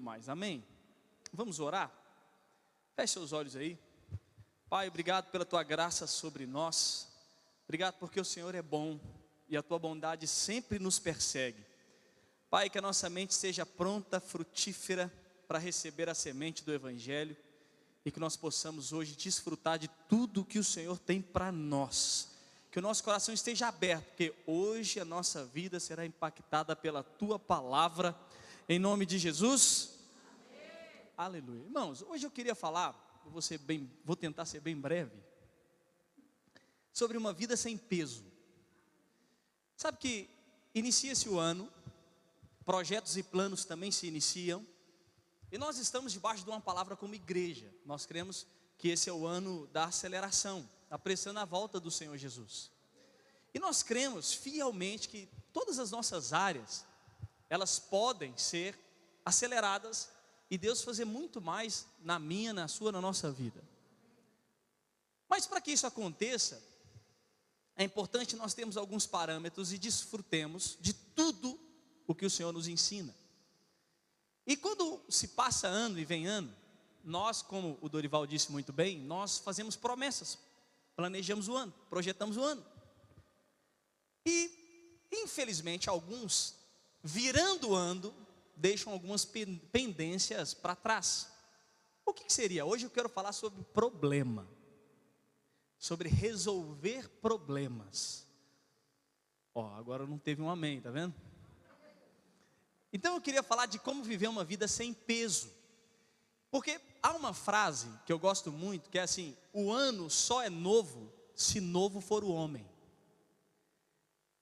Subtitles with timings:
[0.00, 0.28] mais.
[0.28, 0.64] Amém?
[1.32, 1.92] Vamos orar?
[2.94, 3.78] Feche seus olhos aí.
[4.68, 7.08] Pai, obrigado pela tua graça sobre nós.
[7.64, 8.98] Obrigado porque o Senhor é bom
[9.48, 11.64] e a tua bondade sempre nos persegue.
[12.50, 15.12] Pai, que a nossa mente seja pronta, frutífera
[15.46, 17.36] para receber a semente do Evangelho
[18.04, 22.28] e que nós possamos hoje desfrutar de tudo que o Senhor tem para nós.
[22.70, 27.38] Que o nosso coração esteja aberto, porque hoje a nossa vida será impactada pela tua
[27.38, 28.14] palavra,
[28.68, 29.87] em nome de Jesus.
[31.18, 31.64] Aleluia.
[31.64, 32.94] Irmãos, hoje eu queria falar,
[33.26, 35.20] vou, ser bem, vou tentar ser bem breve,
[36.92, 38.24] sobre uma vida sem peso.
[39.76, 40.30] Sabe que
[40.72, 41.68] inicia-se o ano,
[42.64, 44.64] projetos e planos também se iniciam,
[45.50, 47.68] e nós estamos debaixo de uma palavra como igreja.
[47.84, 48.46] Nós cremos
[48.78, 52.70] que esse é o ano da aceleração, apressando a volta do Senhor Jesus.
[53.52, 56.86] E nós cremos fielmente que todas as nossas áreas,
[57.50, 58.78] elas podem ser
[59.24, 60.16] aceleradas
[60.50, 63.62] e Deus fazer muito mais na minha, na sua, na nossa vida.
[65.28, 66.62] Mas para que isso aconteça,
[67.76, 71.58] é importante nós termos alguns parâmetros e desfrutemos de tudo
[72.06, 73.14] o que o Senhor nos ensina.
[74.46, 76.52] E quando se passa ano e vem ano,
[77.04, 80.38] nós, como o Dorival disse muito bem, nós fazemos promessas,
[80.96, 82.64] planejamos o ano, projetamos o ano.
[84.24, 86.54] E, infelizmente, alguns,
[87.02, 88.14] virando o ano,
[88.58, 91.30] deixam algumas pendências para trás.
[92.04, 92.64] O que, que seria?
[92.64, 94.48] Hoje eu quero falar sobre problema,
[95.78, 98.26] sobre resolver problemas.
[99.54, 101.14] Ó, agora não teve um amém, tá vendo?
[102.92, 105.50] Então eu queria falar de como viver uma vida sem peso.
[106.50, 110.48] Porque há uma frase que eu gosto muito, que é assim: o ano só é
[110.48, 112.66] novo se novo for o homem.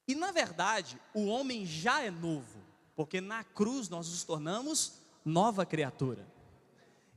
[0.09, 2.66] E na verdade, o homem já é novo,
[2.97, 4.95] porque na cruz nós nos tornamos
[5.25, 6.27] nova criatura.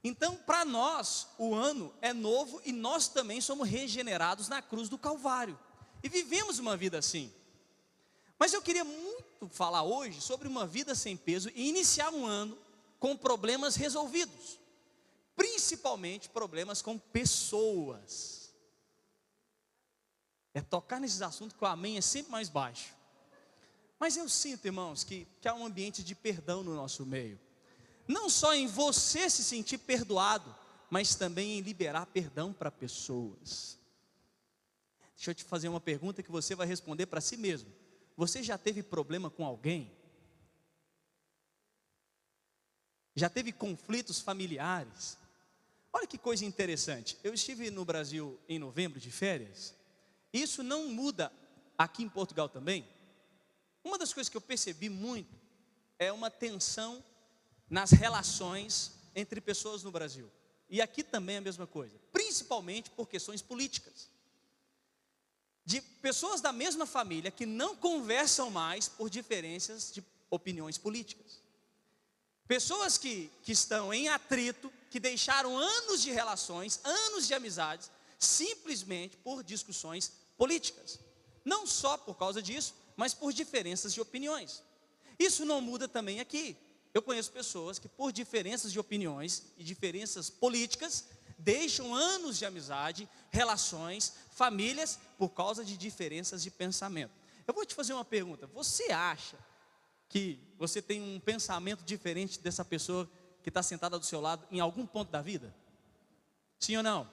[0.04, 4.98] Então, para nós, o ano é novo e nós também somos regenerados na cruz do
[4.98, 5.58] Calvário.
[6.04, 7.34] E vivemos uma vida assim.
[8.38, 12.58] Mas eu queria muito falar hoje sobre uma vida sem peso e iniciar um ano
[13.00, 14.60] com problemas resolvidos,
[15.36, 18.54] principalmente problemas com pessoas.
[20.54, 22.99] É tocar nesses assuntos que o amém é sempre mais baixo.
[24.00, 27.38] Mas eu sinto, irmãos, que, que há um ambiente de perdão no nosso meio.
[28.08, 30.56] Não só em você se sentir perdoado,
[30.90, 33.78] mas também em liberar perdão para pessoas.
[35.16, 37.70] Deixa eu te fazer uma pergunta que você vai responder para si mesmo.
[38.16, 39.92] Você já teve problema com alguém?
[43.16, 45.18] Já teve conflitos familiares?
[45.92, 47.18] Olha que coisa interessante.
[47.22, 49.76] Eu estive no Brasil em novembro de férias.
[50.32, 51.32] Isso não muda
[51.78, 52.88] aqui em Portugal também.
[53.90, 55.36] Uma das coisas que eu percebi muito
[55.98, 57.04] é uma tensão
[57.68, 60.30] nas relações entre pessoas no Brasil.
[60.70, 64.08] E aqui também é a mesma coisa, principalmente por questões políticas
[65.66, 71.42] de pessoas da mesma família que não conversam mais por diferenças de opiniões políticas.
[72.48, 77.90] Pessoas que, que estão em atrito, que deixaram anos de relações, anos de amizades,
[78.20, 81.00] simplesmente por discussões políticas.
[81.44, 84.62] Não só por causa disso, mas por diferenças de opiniões.
[85.18, 86.58] Isso não muda também aqui.
[86.94, 91.06] Eu conheço pessoas que, por diferenças de opiniões e diferenças políticas,
[91.38, 97.14] deixam anos de amizade, relações, famílias, por causa de diferenças de pensamento.
[97.48, 99.38] Eu vou te fazer uma pergunta: você acha
[100.10, 103.10] que você tem um pensamento diferente dessa pessoa
[103.42, 105.56] que está sentada do seu lado em algum ponto da vida?
[106.60, 107.10] Sim ou não?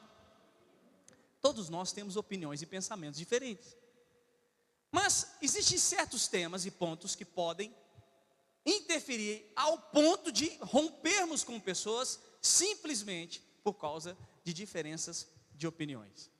[1.40, 3.76] Todos nós temos opiniões e pensamentos diferentes.
[4.96, 7.70] Mas existem certos temas e pontos que podem
[8.64, 16.30] interferir ao ponto de rompermos com pessoas simplesmente por causa de diferenças de opiniões.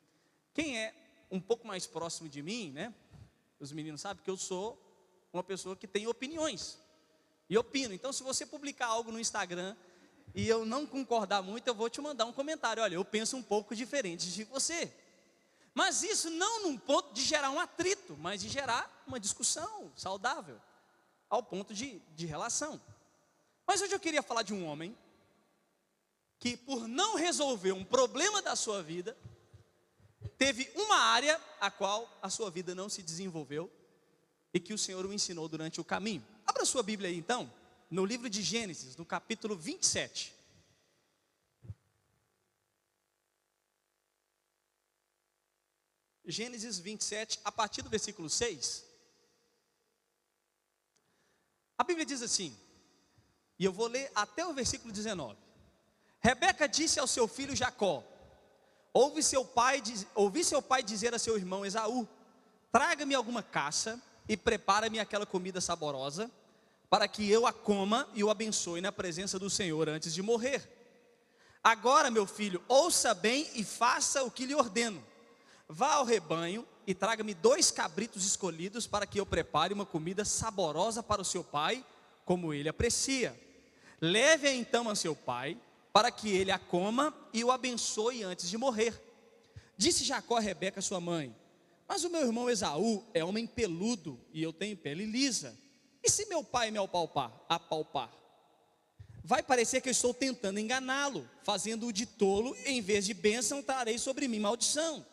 [0.55, 0.95] Quem é
[1.31, 2.95] um pouco mais próximo de mim, né?
[3.61, 4.83] Os meninos sabem que eu sou
[5.35, 6.79] uma pessoa que tem opiniões.
[7.51, 7.93] E opino.
[7.93, 9.77] Então, se você publicar algo no Instagram
[10.35, 12.83] e eu não concordar muito, eu vou te mandar um comentário.
[12.83, 14.91] Olha, eu penso um pouco diferente de você.
[15.77, 20.59] Mas isso não num ponto de gerar um atrito, mas de gerar uma discussão saudável,
[21.29, 22.81] ao ponto de, de relação.
[23.67, 24.97] Mas hoje eu queria falar de um homem
[26.39, 29.15] que por não resolver um problema da sua vida,
[30.39, 33.71] teve uma área a qual a sua vida não se desenvolveu
[34.55, 36.27] e que o Senhor o ensinou durante o caminho.
[36.47, 37.53] Abra sua Bíblia aí então,
[37.91, 40.35] no livro de Gênesis, no capítulo 27.
[46.27, 48.85] Gênesis 27, a partir do versículo 6.
[51.79, 52.57] A Bíblia diz assim:
[53.59, 55.39] E eu vou ler até o versículo 19.
[56.21, 58.03] Rebeca disse ao seu filho Jacó:
[58.93, 59.83] Ouvi seu pai,
[60.15, 62.09] ouvi seu pai dizer a seu irmão Esaú:
[62.73, 66.31] Traga-me alguma caça e prepara-me aquela comida saborosa,
[66.91, 70.73] para que eu a coma e o abençoe na presença do Senhor antes de morrer.
[71.63, 75.05] Agora, meu filho, ouça bem e faça o que lhe ordeno.
[75.69, 81.03] Vá ao rebanho e traga-me dois cabritos escolhidos para que eu prepare uma comida saborosa
[81.03, 81.85] para o seu pai,
[82.25, 83.39] como ele aprecia.
[84.01, 85.59] Leve-a então a seu pai,
[85.93, 89.03] para que ele a coma e o abençoe antes de morrer.
[89.77, 91.35] Disse Jacó a Rebeca, sua mãe:
[91.89, 95.59] Mas o meu irmão Esaú é homem peludo e eu tenho pele lisa.
[96.03, 98.13] E se meu pai me apalpar, apalpar?
[99.25, 103.99] Vai parecer que eu estou tentando enganá-lo, fazendo-o de tolo, em vez de bênção, trarei
[103.99, 105.05] sobre mim maldição.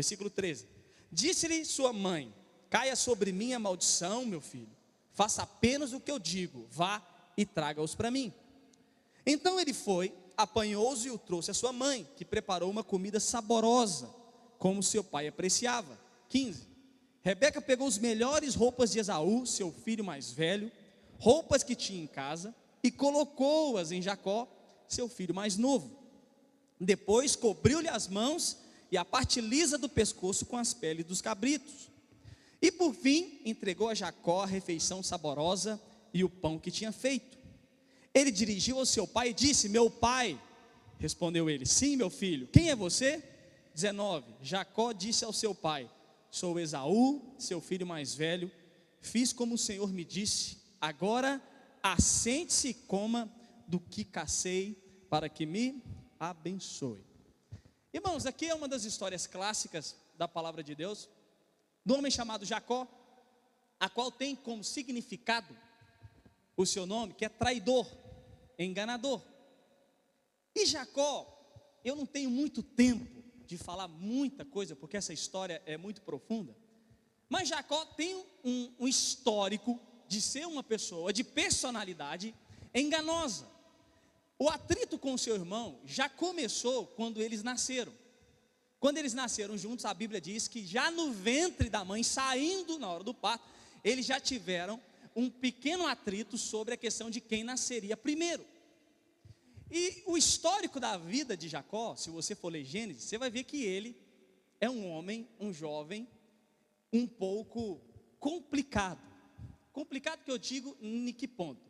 [0.00, 0.66] Versículo 13.
[1.12, 2.32] Disse-lhe sua mãe:
[2.70, 4.74] Caia sobre mim a maldição, meu filho.
[5.12, 7.06] Faça apenas o que eu digo, vá
[7.36, 8.32] e traga-os para mim.
[9.26, 14.08] Então ele foi, apanhou-os e o trouxe à sua mãe, que preparou uma comida saborosa,
[14.58, 16.00] como seu pai apreciava.
[16.30, 16.66] 15.
[17.20, 20.72] Rebeca pegou as melhores roupas de Esaú, seu filho mais velho,
[21.18, 24.48] roupas que tinha em casa, e colocou-as em Jacó,
[24.88, 25.94] seu filho mais novo.
[26.80, 31.90] Depois cobriu-lhe as mãos e a parte lisa do pescoço com as peles dos cabritos.
[32.60, 35.80] E por fim entregou a Jacó a refeição saborosa
[36.12, 37.38] e o pão que tinha feito.
[38.12, 40.38] Ele dirigiu ao seu pai e disse: Meu pai.
[40.98, 42.48] Respondeu ele: Sim, meu filho.
[42.48, 43.22] Quem é você?
[43.74, 44.34] 19.
[44.42, 45.88] Jacó disse ao seu pai:
[46.30, 48.50] Sou Esaú, seu filho mais velho.
[49.00, 50.58] Fiz como o Senhor me disse.
[50.80, 51.40] Agora
[51.82, 53.30] assente-se e coma
[53.66, 54.76] do que cacei,
[55.08, 55.82] para que me
[56.18, 57.09] abençoe.
[57.92, 61.08] Irmãos, aqui é uma das histórias clássicas da palavra de Deus,
[61.84, 62.86] do homem chamado Jacó,
[63.80, 65.56] a qual tem como significado
[66.56, 67.90] o seu nome, que é traidor,
[68.56, 69.20] enganador.
[70.54, 71.26] E Jacó,
[71.84, 76.56] eu não tenho muito tempo de falar muita coisa, porque essa história é muito profunda,
[77.28, 82.32] mas Jacó tem um, um histórico de ser uma pessoa de personalidade
[82.72, 83.48] enganosa.
[84.42, 87.92] O atrito com o seu irmão já começou quando eles nasceram.
[88.78, 92.88] Quando eles nasceram juntos, a Bíblia diz que já no ventre da mãe, saindo na
[92.88, 93.46] hora do parto,
[93.84, 94.80] eles já tiveram
[95.14, 98.42] um pequeno atrito sobre a questão de quem nasceria primeiro.
[99.70, 103.44] E o histórico da vida de Jacó, se você for ler Gênesis, você vai ver
[103.44, 103.94] que ele
[104.58, 106.08] é um homem, um jovem,
[106.90, 107.78] um pouco
[108.18, 109.06] complicado.
[109.70, 111.60] Complicado que eu digo, em que ponto?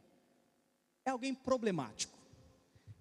[1.04, 2.19] É alguém problemático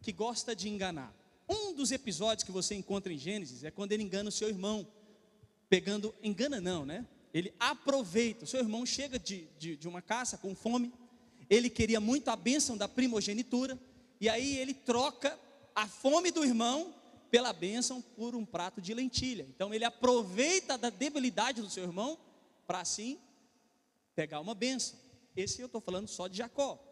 [0.02, 1.14] que gosta de enganar.
[1.48, 4.88] Um dos episódios que você encontra em Gênesis é quando ele engana o seu irmão,
[5.68, 7.06] pegando, engana não, né?
[7.34, 10.94] Ele aproveita, o seu irmão chega de, de, de uma caça com fome,
[11.50, 13.80] ele queria muito a bênção da primogenitura,
[14.22, 15.38] e aí ele troca
[15.76, 16.94] a fome do irmão
[17.32, 19.46] pela bênção por um prato de lentilha.
[19.50, 22.18] Então ele aproveita da debilidade do seu irmão
[22.68, 23.20] para assim
[24.16, 24.98] pegar uma bênção.
[25.36, 26.89] Esse eu estou falando só de Jacó.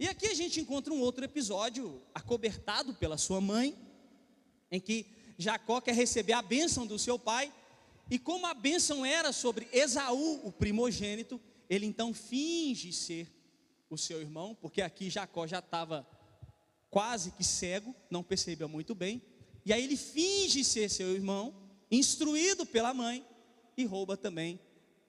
[0.00, 3.78] E aqui a gente encontra um outro episódio, acobertado pela sua mãe,
[4.70, 5.04] em que
[5.36, 7.52] Jacó quer receber a bênção do seu pai,
[8.10, 11.38] e como a bênção era sobre Esaú, o primogênito,
[11.68, 13.30] ele então finge ser
[13.90, 16.08] o seu irmão, porque aqui Jacó já estava
[16.88, 19.20] quase que cego, não percebia muito bem,
[19.66, 21.54] e aí ele finge ser seu irmão,
[21.90, 23.22] instruído pela mãe,
[23.76, 24.58] e rouba também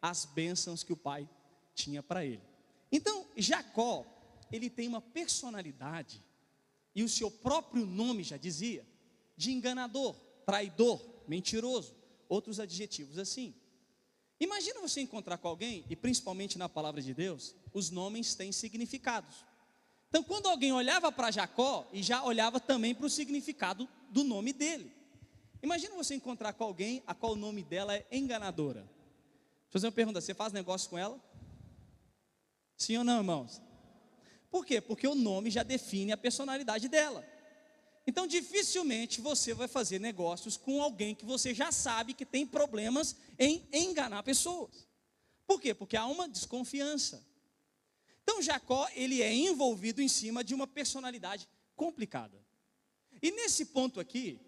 [0.02, 1.30] as bênçãos que o pai
[1.74, 2.42] tinha para ele.
[2.92, 4.06] Então, Jacó
[4.52, 6.24] ele tem uma personalidade,
[6.94, 8.86] e o seu próprio nome já dizia,
[9.38, 10.16] de enganador,
[10.46, 11.96] traidor, mentiroso,
[12.28, 13.54] outros adjetivos assim.
[14.40, 19.46] Imagina você encontrar com alguém, e principalmente na palavra de Deus, os nomes têm significados.
[20.10, 24.52] Então, quando alguém olhava para Jacó, e já olhava também para o significado do nome
[24.52, 24.92] dele.
[25.64, 28.82] Imagina você encontrar com alguém a qual o nome dela é enganadora.
[28.82, 31.18] Deixa eu fazer uma pergunta: você faz negócio com ela?
[32.76, 33.62] Sim ou não, irmãos?
[34.52, 34.82] Por quê?
[34.82, 37.26] Porque o nome já define a personalidade dela.
[38.06, 43.16] Então, dificilmente você vai fazer negócios com alguém que você já sabe que tem problemas
[43.40, 44.88] em enganar pessoas.
[45.48, 45.74] Por quê?
[45.74, 47.26] Porque há uma desconfiança.
[48.24, 52.38] Então, Jacó, ele é envolvido em cima de uma personalidade complicada.
[53.22, 54.40] E nesse ponto aqui,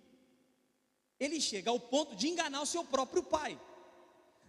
[1.19, 3.60] ele chega ao ponto de enganar o seu próprio pai.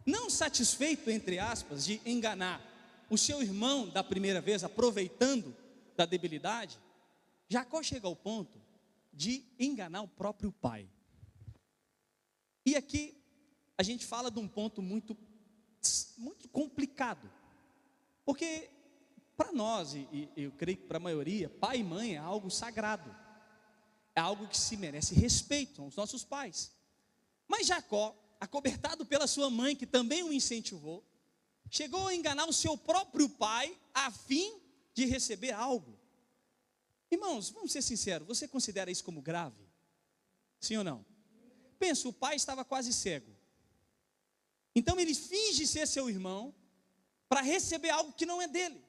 [0.04, 2.73] Não satisfeito, entre aspas, de enganar
[3.10, 5.54] o seu irmão da primeira vez, aproveitando
[5.96, 6.78] da debilidade,
[7.48, 8.60] Jacó chega ao ponto
[9.12, 10.88] de enganar o próprio pai.
[12.66, 13.16] E aqui
[13.76, 15.16] a gente fala de um ponto muito,
[16.16, 17.30] muito complicado,
[18.24, 18.70] porque
[19.36, 23.14] para nós, e, eu creio que para a maioria, pai e mãe é algo sagrado,
[24.14, 26.72] é algo que se merece respeito, são os nossos pais.
[27.48, 31.04] Mas Jacó, acobertado pela sua mãe, que também o incentivou,
[31.70, 34.60] chegou a enganar o seu próprio pai a fim
[34.94, 35.98] de receber algo.
[37.10, 39.64] Irmãos, vamos ser sinceros, você considera isso como grave?
[40.60, 41.04] Sim ou não?
[41.78, 43.34] Pensa, o pai estava quase cego.
[44.74, 46.54] Então ele finge ser seu irmão
[47.28, 48.82] para receber algo que não é dele.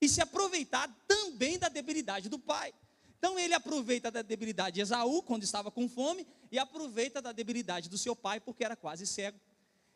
[0.00, 2.74] E se aproveitar também da debilidade do pai.
[3.18, 7.88] Então ele aproveita da debilidade de Esaú quando estava com fome e aproveita da debilidade
[7.88, 9.38] do seu pai porque era quase cego.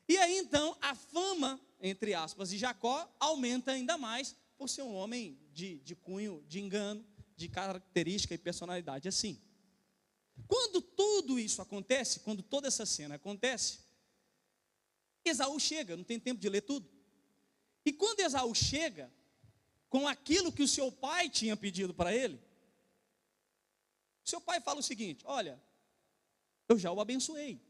[0.09, 4.95] E aí então a fama, entre aspas, de Jacó aumenta ainda mais por ser um
[4.95, 7.05] homem de, de cunho, de engano,
[7.37, 9.41] de característica e personalidade assim.
[10.47, 13.81] Quando tudo isso acontece, quando toda essa cena acontece,
[15.25, 16.89] Esaú chega, não tem tempo de ler tudo.
[17.85, 19.13] E quando Esaú chega,
[19.89, 22.41] com aquilo que o seu pai tinha pedido para ele,
[24.25, 25.61] seu pai fala o seguinte: Olha,
[26.69, 27.61] eu já o abençoei.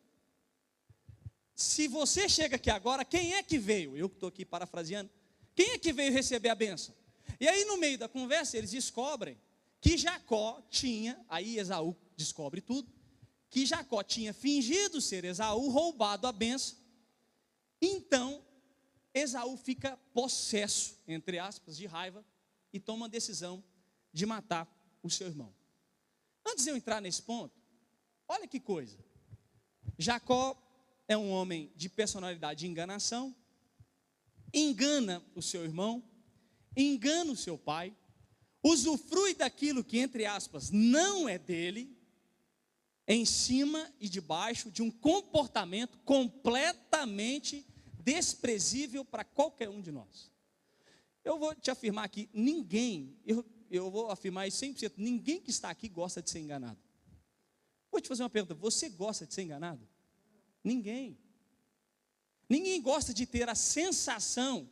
[1.56, 3.96] Se você chega aqui agora, quem é que veio?
[3.96, 5.10] Eu estou aqui parafraseando.
[5.54, 6.94] Quem é que veio receber a benção?
[7.40, 9.40] E aí, no meio da conversa, eles descobrem
[9.80, 12.92] que Jacó tinha, aí Esaú descobre tudo,
[13.48, 16.76] que Jacó tinha fingido ser Esaú, roubado a benção.
[17.80, 18.44] Então,
[19.14, 22.22] Esaú fica possesso, entre aspas, de raiva
[22.70, 23.64] e toma a decisão
[24.12, 24.68] de matar
[25.02, 25.54] o seu irmão.
[26.46, 27.58] Antes de eu entrar nesse ponto,
[28.28, 28.98] olha que coisa.
[29.98, 30.54] Jacó
[31.08, 33.34] é um homem de personalidade de enganação,
[34.52, 36.02] engana o seu irmão,
[36.76, 37.96] engana o seu pai,
[38.62, 41.96] usufrui daquilo que, entre aspas, não é dele,
[43.08, 47.64] em cima e debaixo de um comportamento completamente
[48.00, 50.30] desprezível para qualquer um de nós.
[51.24, 55.70] Eu vou te afirmar aqui: ninguém, eu, eu vou afirmar isso 100%, ninguém que está
[55.70, 56.78] aqui gosta de ser enganado.
[57.90, 59.86] Vou te fazer uma pergunta: você gosta de ser enganado?
[60.66, 61.16] Ninguém.
[62.48, 64.68] Ninguém gosta de ter a sensação.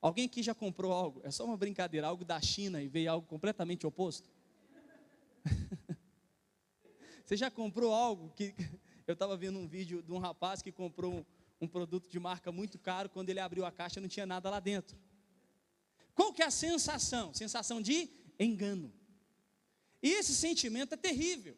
[0.00, 1.20] Alguém aqui já comprou algo?
[1.24, 4.30] É só uma brincadeira, algo da China e veio algo completamente oposto?
[7.22, 8.54] Você já comprou algo que.
[9.06, 11.24] Eu estava vendo um vídeo de um rapaz que comprou um,
[11.60, 14.58] um produto de marca muito caro, quando ele abriu a caixa não tinha nada lá
[14.58, 14.98] dentro.
[16.14, 17.32] Qual que é a sensação?
[17.34, 18.92] Sensação de engano.
[20.02, 21.56] E esse sentimento é terrível,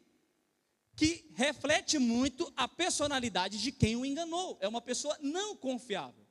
[0.99, 4.57] que reflete muito a personalidade de quem o enganou.
[4.59, 6.27] É uma pessoa não confiável.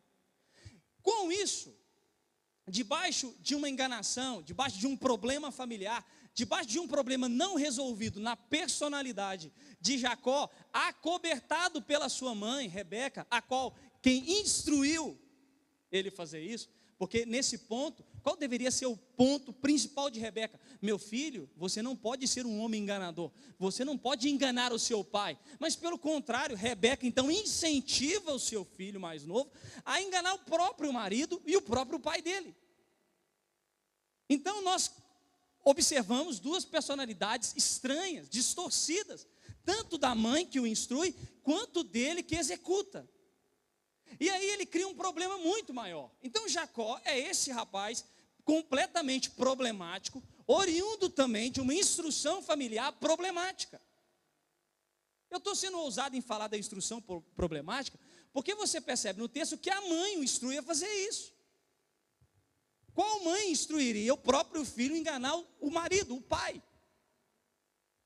[1.00, 1.75] Com isso,
[2.68, 8.20] debaixo de uma enganação, debaixo de um problema familiar, debaixo de um problema não resolvido
[8.20, 15.18] na personalidade de Jacó, acobertado pela sua mãe, Rebeca, a qual quem instruiu
[15.90, 20.60] ele fazer isso, porque nesse ponto, qual deveria ser o ponto principal de Rebeca?
[20.80, 25.02] Meu filho, você não pode ser um homem enganador, você não pode enganar o seu
[25.04, 29.50] pai, mas pelo contrário, Rebeca então incentiva o seu filho mais novo
[29.84, 32.54] a enganar o próprio marido e o próprio pai dele.
[34.28, 34.90] Então nós
[35.64, 39.26] observamos duas personalidades estranhas, distorcidas,
[39.64, 43.08] tanto da mãe que o instrui, quanto dele que executa.
[44.20, 46.10] E aí ele cria um problema muito maior.
[46.22, 48.04] Então Jacó é esse rapaz
[48.44, 53.80] completamente problemático, oriundo também de uma instrução familiar problemática.
[55.30, 57.02] Eu estou sendo ousado em falar da instrução
[57.36, 57.98] problemática,
[58.32, 61.34] porque você percebe no texto que a mãe o instrui a fazer isso.
[62.94, 66.62] Qual mãe instruiria o próprio filho enganar o marido, o pai?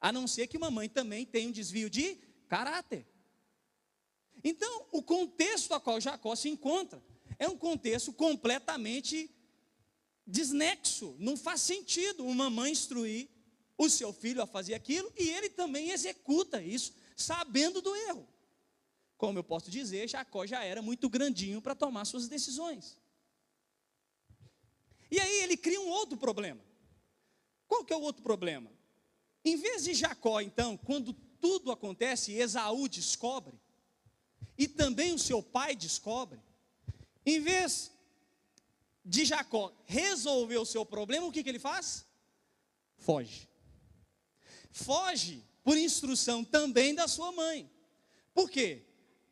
[0.00, 2.16] A não ser que uma mãe também tenha um desvio de
[2.48, 3.06] caráter.
[4.44, 7.02] Então, o contexto a qual Jacó se encontra
[7.38, 9.30] é um contexto completamente
[10.26, 11.16] desnexo.
[11.18, 13.28] Não faz sentido uma mãe instruir
[13.76, 18.28] o seu filho a fazer aquilo e ele também executa isso, sabendo do erro.
[19.16, 22.98] Como eu posso dizer, Jacó já era muito grandinho para tomar suas decisões.
[25.10, 26.64] E aí ele cria um outro problema.
[27.68, 28.70] Qual que é o outro problema?
[29.44, 33.60] Em vez de Jacó, então, quando tudo acontece, Esaú descobre,
[34.62, 36.40] e também o seu pai descobre,
[37.26, 37.90] em vez
[39.04, 42.06] de Jacó resolver o seu problema, o que, que ele faz?
[42.96, 43.48] Foge.
[44.70, 47.68] Foge por instrução também da sua mãe.
[48.32, 48.86] Por quê?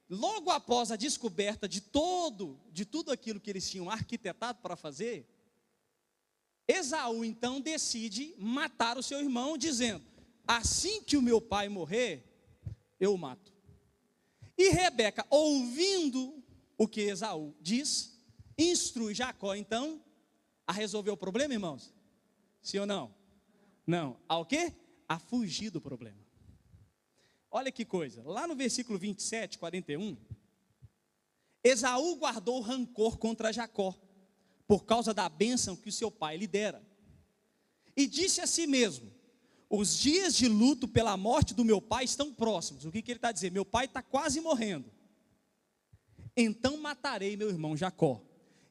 [0.08, 5.28] Logo após a descoberta de todo, de tudo aquilo que eles tinham arquitetado para fazer,
[6.66, 10.04] Esaú então decide matar o seu irmão, dizendo:
[10.44, 12.25] Assim que o meu pai morrer,
[12.99, 13.50] eu o mato.
[14.61, 16.45] E Rebeca, ouvindo
[16.76, 18.14] o que Esaú diz,
[18.59, 20.05] instrui Jacó então
[20.67, 21.95] A resolver o problema, irmãos?
[22.61, 23.14] Sim ou não?
[23.87, 24.21] Não.
[24.29, 24.75] A o quê?
[25.09, 26.21] A fugir do problema.
[27.50, 28.23] Olha que coisa.
[28.23, 30.14] Lá no versículo 27, 41,
[31.64, 33.99] Esaú guardou rancor contra Jacó,
[34.69, 36.87] por causa da bênção que o seu pai lhe dera.
[37.97, 39.11] E disse a si mesmo:
[39.72, 42.84] Os dias de luto pela morte do meu pai estão próximos.
[42.84, 43.52] O que, que ele está dizendo?
[43.52, 44.90] Meu pai está quase morrendo.
[46.36, 48.20] Então matarei meu irmão Jacó.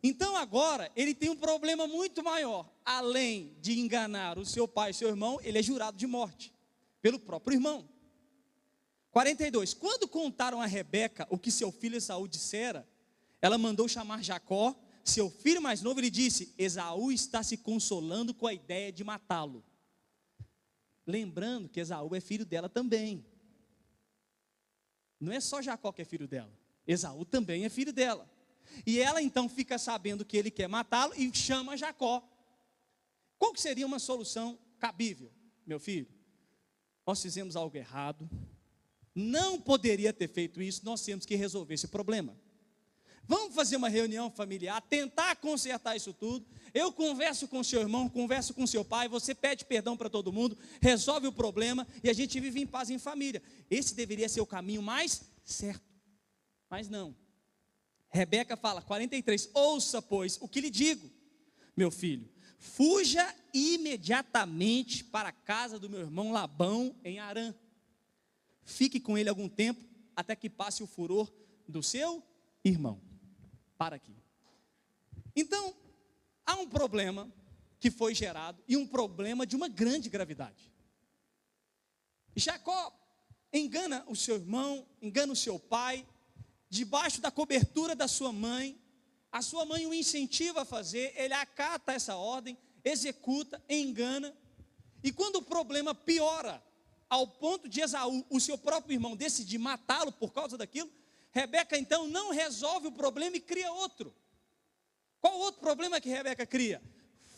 [0.04, 2.70] Então agora ele tem um problema muito maior.
[2.84, 6.54] Além de enganar o seu pai e seu irmão, ele é jurado de morte
[7.02, 7.88] pelo próprio irmão.
[9.12, 9.74] 42.
[9.74, 12.86] Quando contaram a Rebeca o que seu filho Esaú dissera,
[13.42, 18.46] ela mandou chamar Jacó, seu filho mais novo, ele disse: Esaú está se consolando com
[18.46, 19.64] a ideia de matá-lo.
[21.10, 23.26] Lembrando que Esaú é filho dela também.
[25.20, 26.54] Não é só Jacó que é filho dela,
[26.86, 28.30] Esaú também é filho dela.
[28.86, 32.24] E ela então fica sabendo que ele quer matá-lo e chama Jacó.
[33.40, 35.32] Qual que seria uma solução cabível,
[35.66, 36.08] meu filho?
[37.08, 38.30] Nós fizemos algo errado,
[39.16, 42.38] não poderia ter feito isso, nós temos que resolver esse problema.
[43.28, 46.46] Vamos fazer uma reunião familiar, tentar consertar isso tudo.
[46.74, 50.58] Eu converso com seu irmão, converso com seu pai, você pede perdão para todo mundo,
[50.82, 53.42] resolve o problema e a gente vive em paz em família.
[53.70, 55.84] Esse deveria ser o caminho mais certo.
[56.70, 57.16] Mas não.
[58.10, 61.10] Rebeca fala, 43, ouça, pois, o que lhe digo,
[61.78, 67.54] meu filho, fuja imediatamente para a casa do meu irmão Labão em Arã
[68.70, 69.84] fique com ele algum tempo,
[70.16, 71.32] até que passe o furor
[71.68, 72.24] do seu
[72.64, 73.02] irmão.
[73.80, 74.14] Para aqui.
[75.34, 75.74] Então,
[76.46, 77.32] há um problema
[77.80, 80.70] que foi gerado e um problema de uma grande gravidade.
[82.36, 82.94] Jacó
[83.54, 86.06] engana o seu irmão, engana o seu pai,
[86.70, 88.78] debaixo da cobertura da sua mãe.
[89.32, 94.36] A sua mãe o incentiva a fazer, ele acata essa ordem, executa, engana.
[95.02, 96.62] E quando o problema piora,
[97.10, 100.92] ao ponto de Esaú, o seu próprio irmão, decidir matá-lo por causa daquilo,
[101.32, 104.16] Rebeca então não resolve o problema e cria outro.
[105.22, 106.82] Qual outro problema que Rebeca cria?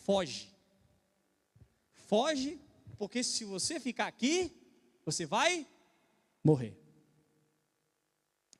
[0.03, 0.49] Foge.
[2.07, 2.59] Foge,
[2.97, 4.51] porque se você ficar aqui,
[5.05, 5.67] você vai
[6.43, 6.77] morrer.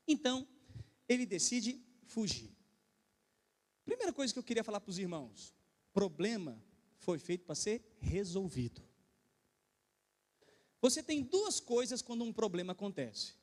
[0.07, 0.47] Então,
[1.07, 2.51] ele decide fugir.
[3.85, 5.53] Primeira coisa que eu queria falar para os irmãos:
[5.93, 6.61] problema
[6.97, 8.81] foi feito para ser resolvido.
[10.81, 13.35] Você tem duas coisas quando um problema acontece: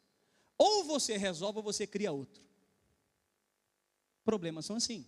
[0.59, 2.43] ou você resolve ou você cria outro.
[4.25, 5.07] Problemas são assim.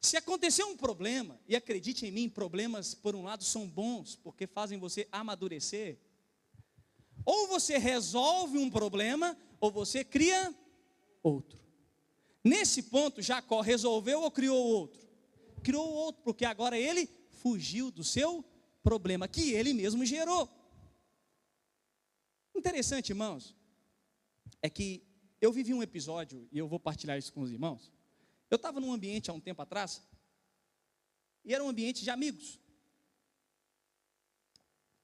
[0.00, 4.46] Se acontecer um problema, e acredite em mim, problemas, por um lado, são bons, porque
[4.46, 5.98] fazem você amadurecer.
[7.24, 10.54] Ou você resolve um problema, ou você cria
[11.24, 11.58] outro.
[12.44, 15.04] Nesse ponto, Jacó resolveu ou criou outro?
[15.64, 18.44] Criou outro, porque agora ele fugiu do seu
[18.84, 20.48] problema, que ele mesmo gerou.
[22.54, 23.55] Interessante, irmãos,
[24.62, 25.02] é que
[25.40, 27.92] eu vivi um episódio, e eu vou partilhar isso com os irmãos.
[28.50, 30.02] Eu estava num ambiente há um tempo atrás,
[31.44, 32.60] e era um ambiente de amigos.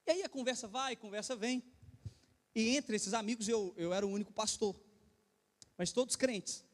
[0.07, 1.62] E aí a conversa vai, a conversa vem.
[2.55, 4.75] E entre esses amigos eu, eu era o único pastor,
[5.79, 6.65] mas todos crentes.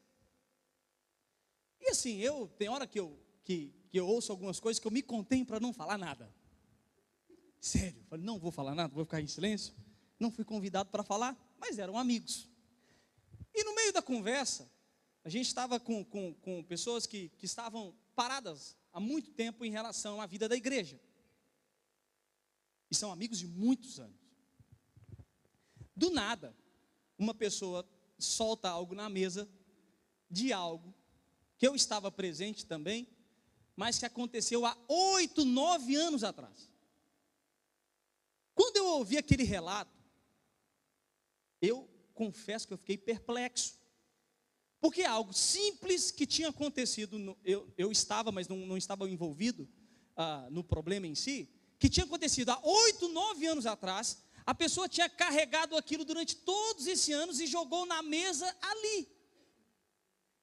[1.79, 4.91] E assim, eu tem hora que eu, que, que eu ouço algumas coisas que eu
[4.91, 6.33] me contenho para não falar nada.
[7.61, 9.73] Sério, eu falei, não vou falar nada, vou ficar em silêncio.
[10.19, 12.48] Não fui convidado para falar, mas eram amigos.
[13.53, 14.69] E no meio da conversa,
[15.23, 19.71] a gente estava com, com, com pessoas que, que estavam paradas há muito tempo em
[19.71, 20.99] relação à vida da igreja.
[22.89, 24.19] E são amigos de muitos anos.
[25.95, 26.55] Do nada,
[27.17, 29.49] uma pessoa solta algo na mesa
[30.29, 30.93] de algo
[31.57, 33.07] que eu estava presente também,
[33.75, 36.71] mas que aconteceu há oito, nove anos atrás.
[38.55, 39.97] Quando eu ouvi aquele relato,
[41.61, 43.79] eu confesso que eu fiquei perplexo.
[44.81, 49.09] Porque é algo simples que tinha acontecido, no, eu, eu estava, mas não, não estava
[49.09, 49.69] envolvido
[50.17, 54.89] ah, no problema em si, que tinha acontecido há oito, nove anos atrás, a pessoa
[54.89, 59.07] tinha carregado aquilo durante todos esses anos e jogou na mesa ali.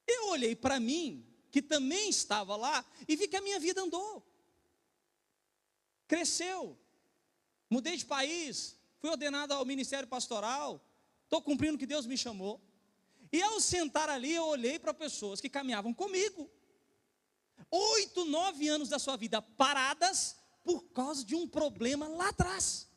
[0.06, 4.26] Eu olhei para mim, que também estava lá, e vi que a minha vida andou.
[6.08, 6.78] Cresceu.
[7.68, 10.85] Mudei de país, fui ordenado ao ministério pastoral,
[11.26, 12.60] estou cumprindo o que Deus me chamou.
[13.32, 16.50] E ao sentar ali, eu olhei para pessoas que caminhavam comigo.
[17.70, 22.88] Oito, nove anos da sua vida paradas por causa de um problema lá atrás,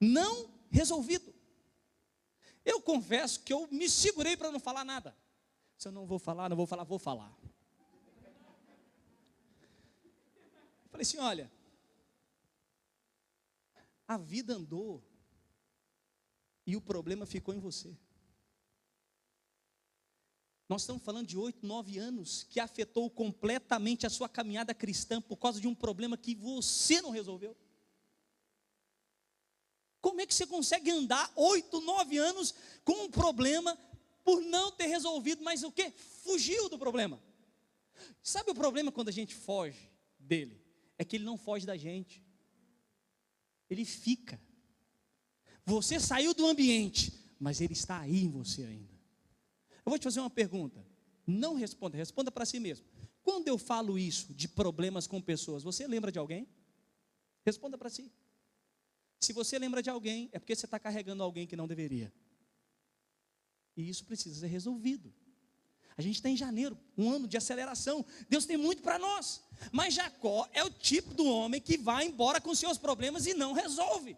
[0.00, 1.34] não resolvido.
[2.64, 5.16] Eu confesso que eu me segurei para não falar nada.
[5.76, 7.34] Se eu não vou falar, não vou falar, vou falar.
[10.90, 11.50] Falei assim: olha,
[14.06, 15.02] a vida andou
[16.70, 17.96] e o problema ficou em você.
[20.68, 25.36] Nós estamos falando de oito, nove anos que afetou completamente a sua caminhada cristã por
[25.36, 27.56] causa de um problema que você não resolveu.
[30.00, 32.54] Como é que você consegue andar oito, nove anos
[32.84, 33.76] com um problema
[34.22, 35.90] por não ter resolvido, mas o que?
[35.90, 37.20] Fugiu do problema.
[38.22, 40.64] Sabe o problema quando a gente foge dele?
[40.96, 42.24] É que ele não foge da gente.
[43.68, 44.40] Ele fica.
[45.64, 48.92] Você saiu do ambiente, mas ele está aí em você ainda.
[49.84, 50.84] Eu vou te fazer uma pergunta.
[51.26, 52.86] Não responda, responda para si mesmo.
[53.22, 56.48] Quando eu falo isso de problemas com pessoas, você lembra de alguém?
[57.44, 58.10] Responda para si.
[59.20, 62.12] Se você lembra de alguém, é porque você está carregando alguém que não deveria.
[63.76, 65.12] E isso precisa ser resolvido.
[65.96, 68.04] A gente está em janeiro, um ano de aceleração.
[68.28, 69.42] Deus tem muito para nós.
[69.70, 73.52] Mas Jacó é o tipo do homem que vai embora com seus problemas e não
[73.52, 74.16] resolve.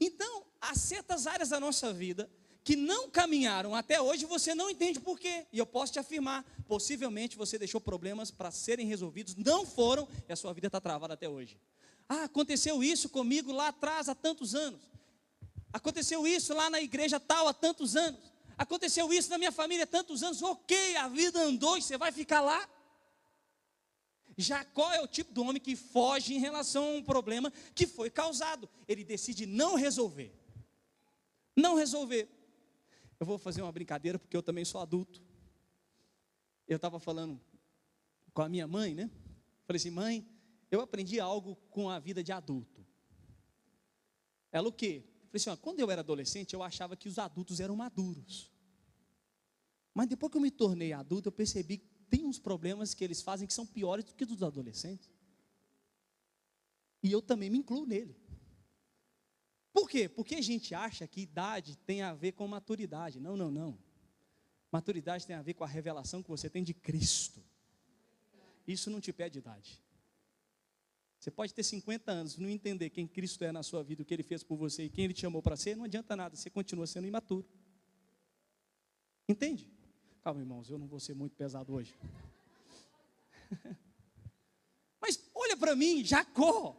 [0.00, 2.28] Então, há certas áreas da nossa vida
[2.64, 5.46] que não caminharam até hoje, você não entende por quê.
[5.52, 10.32] E eu posso te afirmar, possivelmente você deixou problemas para serem resolvidos, não foram, e
[10.32, 11.58] a sua vida está travada até hoje.
[12.08, 14.80] Ah, aconteceu isso comigo lá atrás há tantos anos.
[15.72, 18.20] Aconteceu isso lá na igreja tal há tantos anos.
[18.58, 20.42] Aconteceu isso na minha família há tantos anos.
[20.42, 22.68] Ok, a vida andou e você vai ficar lá.
[24.40, 28.10] Jacó é o tipo do homem que foge em relação a um problema que foi
[28.10, 28.68] causado.
[28.86, 30.32] Ele decide não resolver.
[31.56, 32.28] Não resolver.
[33.18, 35.20] Eu vou fazer uma brincadeira porque eu também sou adulto.
[36.66, 37.40] Eu estava falando
[38.32, 39.10] com a minha mãe, né?
[39.66, 40.26] Falei assim, mãe,
[40.70, 42.86] eu aprendi algo com a vida de adulto.
[44.52, 45.04] Ela o quê?
[45.26, 48.50] Falei assim, ó, quando eu era adolescente, eu achava que os adultos eram maduros.
[49.92, 53.46] Mas depois que eu me tornei adulto, eu percebi tem uns problemas que eles fazem
[53.46, 55.08] que são piores do que dos adolescentes.
[57.02, 58.16] E eu também me incluo nele.
[59.72, 60.08] Por quê?
[60.08, 63.20] Porque a gente acha que idade tem a ver com maturidade.
[63.20, 63.78] Não, não, não.
[64.70, 67.42] Maturidade tem a ver com a revelação que você tem de Cristo.
[68.66, 69.80] Isso não te pede idade.
[71.18, 74.14] Você pode ter 50 anos, não entender quem Cristo é na sua vida, o que
[74.14, 76.48] Ele fez por você e quem Ele te chamou para ser, não adianta nada, você
[76.48, 77.46] continua sendo imaturo.
[79.28, 79.70] Entende?
[80.22, 81.94] Calma, irmãos, eu não vou ser muito pesado hoje.
[85.00, 86.76] Mas olha para mim, Jacó.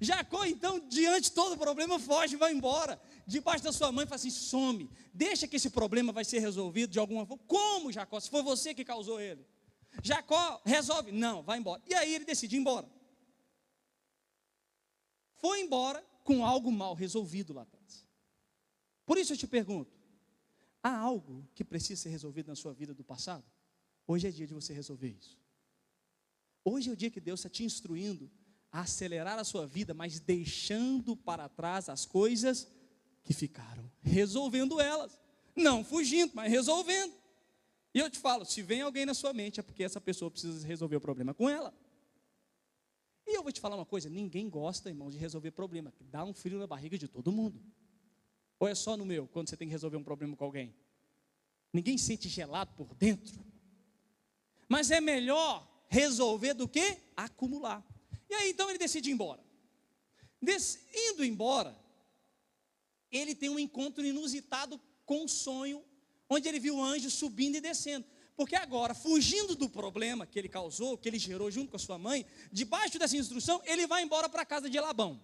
[0.00, 3.00] Jacó, então, diante de todo o problema, foge vai embora.
[3.26, 6.98] Debaixo da sua mãe, fala assim: some, deixa que esse problema vai ser resolvido de
[6.98, 7.42] alguma forma.
[7.46, 8.20] Como, Jacó?
[8.20, 9.44] Se foi você que causou ele.
[10.02, 11.82] Jacó resolve, não, vai embora.
[11.86, 12.88] E aí ele decide ir embora.
[15.36, 18.06] Foi embora com algo mal resolvido lá atrás.
[19.04, 19.93] Por isso eu te pergunto:
[20.84, 23.42] há algo que precisa ser resolvido na sua vida do passado?
[24.06, 25.38] Hoje é dia de você resolver isso.
[26.62, 28.30] Hoje é o dia que Deus está te instruindo
[28.70, 32.68] a acelerar a sua vida, mas deixando para trás as coisas
[33.22, 35.18] que ficaram, resolvendo elas,
[35.56, 37.14] não fugindo, mas resolvendo.
[37.94, 40.66] E eu te falo, se vem alguém na sua mente, é porque essa pessoa precisa
[40.66, 41.72] resolver o problema com ela.
[43.26, 45.94] E eu vou te falar uma coisa: ninguém gosta, irmão, de resolver problema.
[46.10, 47.58] Dá um frio na barriga de todo mundo.
[48.64, 50.74] Ou é só no meu, quando você tem que resolver um problema com alguém?
[51.70, 53.44] Ninguém sente gelado por dentro.
[54.66, 57.84] Mas é melhor resolver do que acumular.
[58.26, 59.44] E aí então ele decide ir embora.
[61.10, 61.78] Indo embora,
[63.12, 65.84] ele tem um encontro inusitado com um sonho,
[66.26, 68.06] onde ele viu o anjo subindo e descendo.
[68.34, 71.98] Porque agora, fugindo do problema que ele causou, que ele gerou junto com a sua
[71.98, 75.22] mãe, debaixo dessa instrução, ele vai embora para a casa de Labão.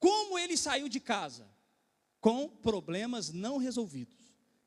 [0.00, 1.57] Como ele saiu de casa?
[2.20, 4.16] Com problemas não resolvidos.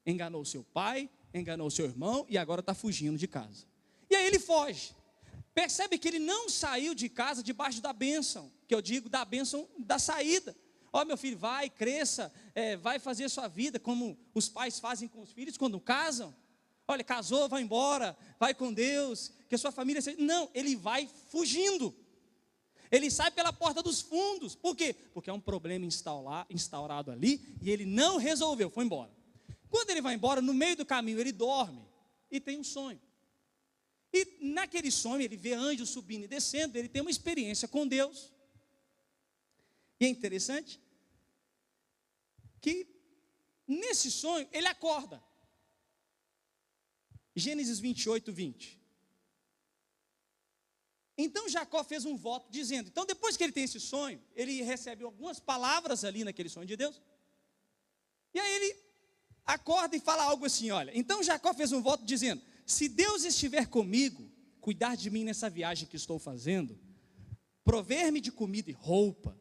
[0.06, 3.66] Enganou seu pai, enganou seu irmão e agora está fugindo de casa.
[4.10, 4.96] E aí ele foge.
[5.54, 9.68] Percebe que ele não saiu de casa debaixo da bênção, que eu digo da bênção
[9.78, 10.56] da saída.
[10.94, 15.08] Ó, oh, meu filho, vai, cresça, é, vai fazer sua vida como os pais fazem
[15.08, 16.36] com os filhos quando casam.
[16.88, 20.02] Olha, casou, vai embora, vai com Deus, que a sua família.
[20.18, 21.96] Não, ele vai fugindo.
[22.92, 24.54] Ele sai pela porta dos fundos.
[24.54, 24.94] Por quê?
[25.14, 25.86] Porque é um problema
[26.50, 29.10] instaurado ali e ele não resolveu, foi embora.
[29.70, 31.88] Quando ele vai embora, no meio do caminho, ele dorme
[32.30, 33.02] e tem um sonho.
[34.14, 38.34] E naquele sonho ele vê anjos subindo e descendo, ele tem uma experiência com Deus.
[39.98, 40.82] E é interessante
[42.60, 42.86] que
[43.66, 45.24] nesse sonho ele acorda.
[47.34, 48.81] Gênesis 28, 20.
[51.24, 55.04] Então Jacó fez um voto dizendo: então depois que ele tem esse sonho, ele recebe
[55.04, 57.02] algumas palavras ali naquele sonho de Deus.
[58.34, 58.76] E aí ele
[59.46, 63.68] acorda e fala algo assim: olha, então Jacó fez um voto dizendo: se Deus estiver
[63.68, 66.80] comigo, cuidar de mim nessa viagem que estou fazendo,
[67.64, 69.38] prover-me de comida e roupa,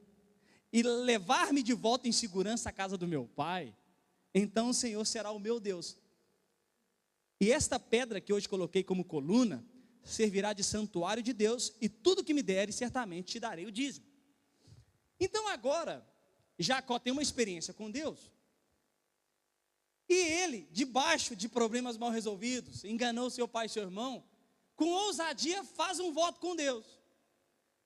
[0.72, 3.74] e levar-me de volta em segurança à casa do meu pai,
[4.34, 5.96] então o Senhor será o meu Deus.
[7.40, 9.64] E esta pedra que hoje coloquei como coluna
[10.04, 14.06] servirá de santuário de Deus, e tudo que me deres, certamente te darei o dízimo.
[15.18, 16.06] Então agora,
[16.58, 18.30] Jacó tem uma experiência com Deus.
[20.08, 24.24] E ele, debaixo de problemas mal resolvidos, enganou seu pai e seu irmão,
[24.74, 26.84] com ousadia faz um voto com Deus.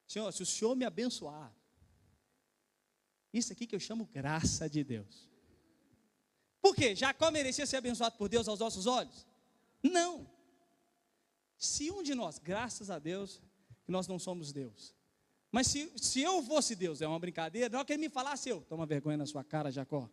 [0.06, 1.54] Senhor, se o Senhor me abençoar,
[3.32, 5.28] isso aqui que eu chamo graça de Deus.
[6.62, 6.94] Por quê?
[6.94, 9.26] Jacó merecia ser abençoado por Deus aos nossos olhos?
[9.82, 10.26] Não.
[11.64, 13.40] Se um de nós, graças a Deus,
[13.84, 14.94] que nós não somos Deus.
[15.50, 18.48] Mas se, se eu fosse Deus, é uma brincadeira, na hora que ele me falasse,
[18.48, 20.10] eu, toma vergonha na sua cara, Jacó.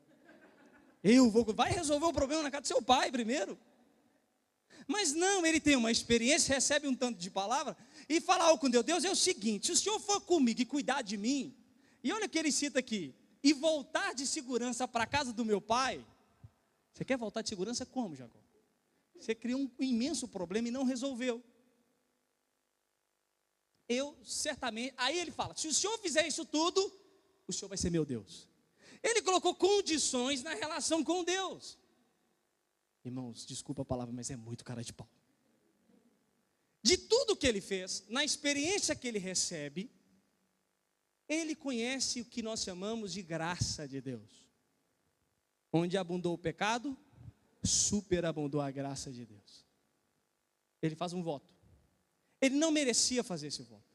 [1.04, 3.58] Eu vou, vai resolver o problema na casa do seu pai primeiro.
[4.88, 7.76] Mas não, ele tem uma experiência, recebe um tanto de palavra
[8.08, 8.86] e fala algo com Deus.
[8.86, 11.56] Deus é o seguinte: se o Senhor for comigo e cuidar de mim,
[12.04, 15.46] e olha o que ele cita aqui, e voltar de segurança para a casa do
[15.46, 16.06] meu pai,
[16.94, 18.41] você quer voltar de segurança como, Jacó?
[19.22, 21.44] Você criou um imenso problema e não resolveu.
[23.88, 26.92] Eu certamente, aí ele fala: se o Senhor fizer isso tudo,
[27.48, 28.48] o Senhor vai ser meu Deus.
[29.04, 31.78] Ele colocou condições na relação com Deus.
[33.06, 35.10] Irmãos, desculpa a palavra, mas é muito cara de pau.
[36.82, 39.92] De tudo que ele fez, na experiência que ele recebe,
[41.28, 44.50] ele conhece o que nós chamamos de graça de Deus.
[45.72, 46.98] Onde abundou o pecado,
[47.64, 49.66] superabundou a graça de Deus.
[50.82, 51.54] Ele faz um voto.
[52.42, 53.92] Ele não merecia fazer esse voto.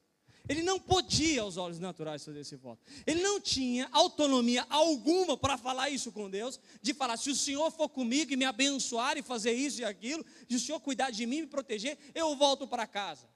[0.48, 2.80] Ele não podia, aos olhos naturais, fazer esse voto.
[3.04, 7.68] Ele não tinha autonomia alguma para falar isso com Deus, de falar: se o Senhor
[7.72, 11.26] for comigo e me abençoar e fazer isso e aquilo, se o Senhor cuidar de
[11.26, 13.28] mim e me proteger, eu volto para casa.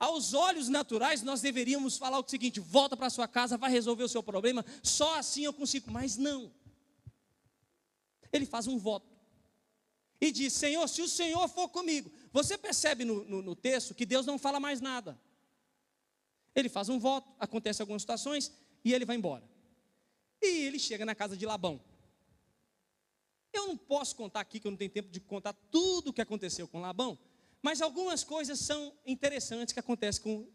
[0.00, 4.08] Aos olhos naturais, nós deveríamos falar o seguinte: volta para sua casa, vai resolver o
[4.08, 5.92] seu problema, só assim eu consigo.
[5.92, 6.52] Mas não.
[8.32, 9.17] Ele faz um voto
[10.20, 12.10] e diz: Senhor, se o Senhor for comigo.
[12.32, 15.18] Você percebe no, no, no texto que Deus não fala mais nada.
[16.54, 18.52] Ele faz um voto, acontece algumas situações
[18.84, 19.48] e ele vai embora.
[20.42, 21.80] E ele chega na casa de Labão.
[23.52, 26.20] Eu não posso contar aqui, que eu não tenho tempo de contar tudo o que
[26.20, 27.18] aconteceu com Labão,
[27.62, 30.48] mas algumas coisas são interessantes que acontecem com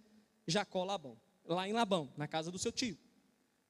[0.48, 2.98] Jacó Labão, lá em Labão, na casa do seu tio.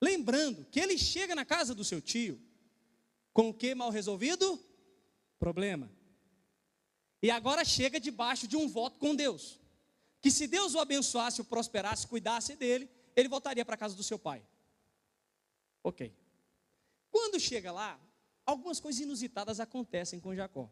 [0.02, 2.40] Lembrando que ele chega na casa do seu tio
[3.32, 4.60] com o que mal resolvido?
[5.44, 5.92] Problema.
[7.22, 9.60] E agora chega debaixo de um voto com Deus
[10.24, 14.02] que se Deus o abençoasse, o prosperasse, cuidasse dele, ele voltaria para a casa do
[14.02, 14.42] seu pai.
[15.84, 16.16] Ok.
[17.12, 18.00] Quando chega lá,
[18.46, 20.72] algumas coisas inusitadas acontecem com Jacó.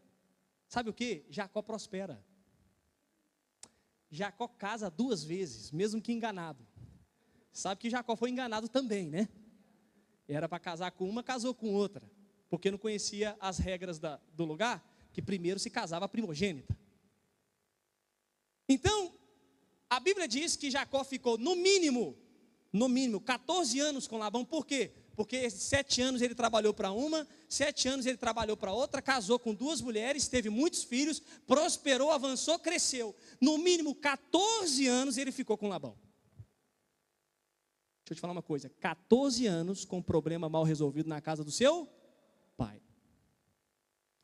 [0.66, 1.26] Sabe o que?
[1.28, 2.24] Jacó prospera.
[4.10, 6.66] Jacó casa duas vezes, mesmo que enganado.
[7.52, 9.28] Sabe que Jacó foi enganado também, né?
[10.26, 12.10] Era para casar com uma, casou com outra.
[12.52, 16.76] Porque não conhecia as regras da, do lugar, que primeiro se casava a primogênita.
[18.68, 19.10] Então,
[19.88, 22.14] a Bíblia diz que Jacó ficou no mínimo,
[22.70, 24.44] no mínimo, 14 anos com Labão.
[24.44, 24.92] Por quê?
[25.16, 29.54] Porque sete anos ele trabalhou para uma, sete anos ele trabalhou para outra, casou com
[29.54, 33.16] duas mulheres, teve muitos filhos, prosperou, avançou, cresceu.
[33.40, 35.96] No mínimo 14 anos ele ficou com Labão.
[38.04, 41.50] Deixa eu te falar uma coisa: 14 anos com problema mal resolvido na casa do
[41.50, 41.88] seu.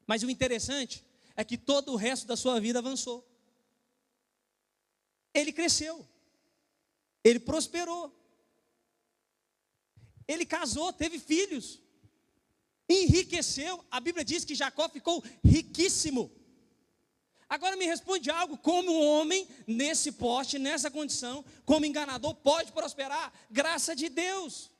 [0.09, 1.05] Mas o interessante
[1.37, 3.19] é que todo o resto da sua vida avançou.
[5.35, 6.09] Ele cresceu,
[7.23, 8.11] ele prosperou,
[10.27, 11.81] ele casou, teve filhos,
[12.89, 13.85] enriqueceu.
[13.91, 16.33] A Bíblia diz que Jacó ficou riquíssimo.
[17.47, 23.31] Agora me responde algo: como um homem nesse poste, nessa condição, como enganador, pode prosperar?
[23.51, 24.71] Graça de Deus.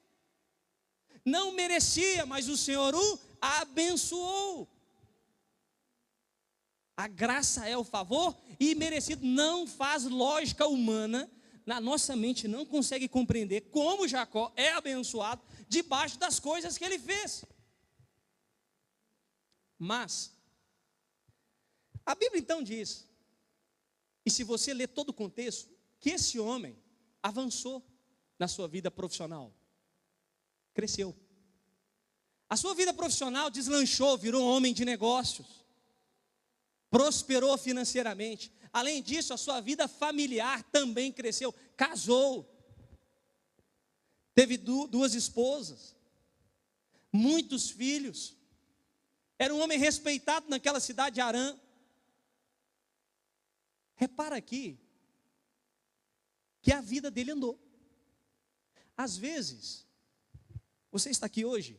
[1.23, 4.78] Não merecia, mas o Senhor o abençoou.
[6.99, 9.25] A graça é o favor imerecido.
[9.25, 11.31] Não faz lógica humana.
[11.65, 16.99] Na nossa mente não consegue compreender como Jacó é abençoado debaixo das coisas que ele
[16.99, 17.45] fez.
[19.79, 20.37] Mas,
[22.05, 23.07] a Bíblia então diz,
[24.27, 26.77] e se você ler todo o contexto, que esse homem
[27.23, 27.81] avançou
[28.37, 29.55] na sua vida profissional,
[30.75, 31.17] cresceu.
[32.51, 35.68] A sua vida profissional deslanchou, virou um homem de negócios
[36.91, 38.53] prosperou financeiramente.
[38.73, 42.49] Além disso, a sua vida familiar também cresceu, casou,
[44.35, 45.97] teve duas esposas,
[47.13, 48.37] muitos filhos.
[49.39, 51.59] Era um homem respeitado naquela cidade de Arã.
[53.95, 54.79] Repara aqui
[56.61, 57.59] que a vida dele andou.
[58.97, 59.87] Às vezes,
[60.91, 61.79] você está aqui hoje,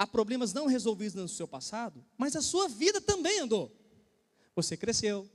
[0.00, 3.70] há problemas não resolvidos no seu passado, mas a sua vida também andou.
[4.56, 5.30] Você cresceu,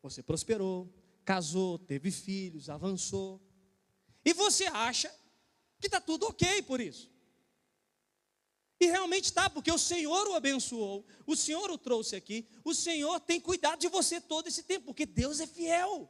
[0.00, 0.88] você prosperou,
[1.24, 3.42] casou, teve filhos, avançou.
[4.24, 5.12] E você acha
[5.80, 7.10] que está tudo ok por isso.
[8.78, 13.18] E realmente está, porque o Senhor o abençoou, o Senhor o trouxe aqui, o Senhor
[13.18, 16.08] tem cuidado de você todo esse tempo, porque Deus é fiel.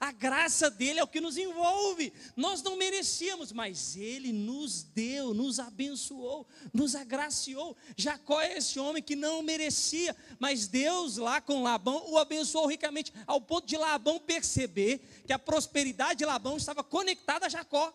[0.00, 2.12] A graça dele é o que nos envolve.
[2.36, 7.76] Nós não merecíamos, mas ele nos deu, nos abençoou, nos agraciou.
[7.96, 13.12] Jacó é esse homem que não merecia, mas Deus lá com Labão o abençoou ricamente,
[13.26, 17.92] ao ponto de Labão perceber que a prosperidade de Labão estava conectada a Jacó.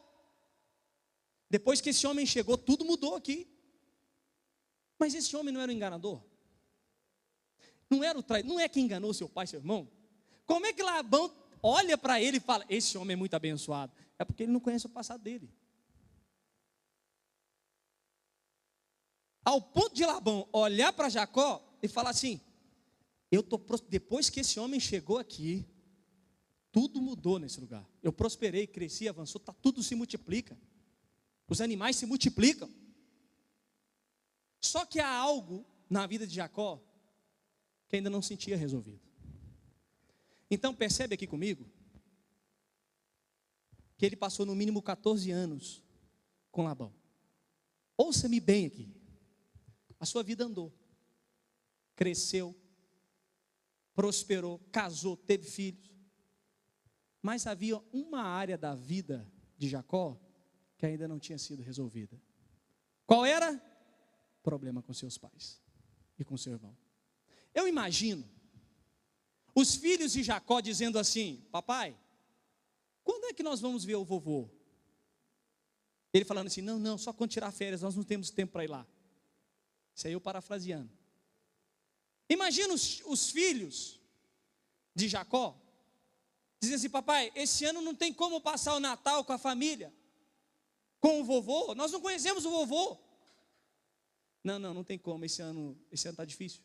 [1.49, 3.47] Depois que esse homem chegou, tudo mudou aqui.
[4.99, 6.21] Mas esse homem não era o enganador?
[7.89, 8.51] Não era o traidor?
[8.51, 9.89] Não é que enganou seu pai, seu irmão?
[10.45, 11.31] Como é que Labão
[11.67, 13.91] olha para ele e fala: Esse homem é muito abençoado?
[14.17, 15.49] É porque ele não conhece o passado dele.
[19.43, 22.39] Ao ponto de Labão olhar para Jacó e falar assim:
[23.31, 23.57] Eu tô
[23.89, 25.65] depois que esse homem chegou aqui,
[26.71, 27.87] tudo mudou nesse lugar.
[28.01, 30.57] Eu prosperei, cresci, avançou, tá, tudo se multiplica.
[31.47, 32.69] Os animais se multiplicam.
[34.61, 36.81] Só que há algo na vida de Jacó
[37.87, 39.06] que ainda não sentia resolvido.
[40.49, 41.69] Então percebe aqui comigo
[43.97, 45.83] que ele passou no mínimo 14 anos
[46.51, 46.93] com Labão.
[47.97, 48.95] Ouça-me bem aqui.
[49.99, 50.71] A sua vida andou,
[51.95, 52.55] cresceu,
[53.95, 55.91] prosperou, casou, teve filhos.
[57.21, 60.21] Mas havia uma área da vida de Jacó
[60.77, 62.21] que ainda não tinha sido resolvida.
[63.07, 63.59] Qual era?
[64.43, 65.59] Problema com seus pais
[66.19, 66.77] e com seu irmão.
[67.53, 68.36] Eu imagino
[69.59, 71.97] os filhos de Jacó dizendo assim: Papai,
[73.03, 74.47] quando é que nós vamos ver o vovô?
[76.13, 78.69] Ele falando assim: Não, não, só quando tirar férias, nós não temos tempo para ir
[78.69, 78.85] lá.
[79.95, 80.91] Isso aí eu parafraseando.
[82.29, 83.99] Imagina os, os filhos
[84.93, 85.59] de Jacó
[86.61, 89.91] dizendo assim: Papai, esse ano não tem como passar o Natal com a família
[90.99, 92.97] com o vovô, nós não conhecemos o vovô.
[94.43, 96.61] Não, não, não tem como, esse ano esse ano está difícil.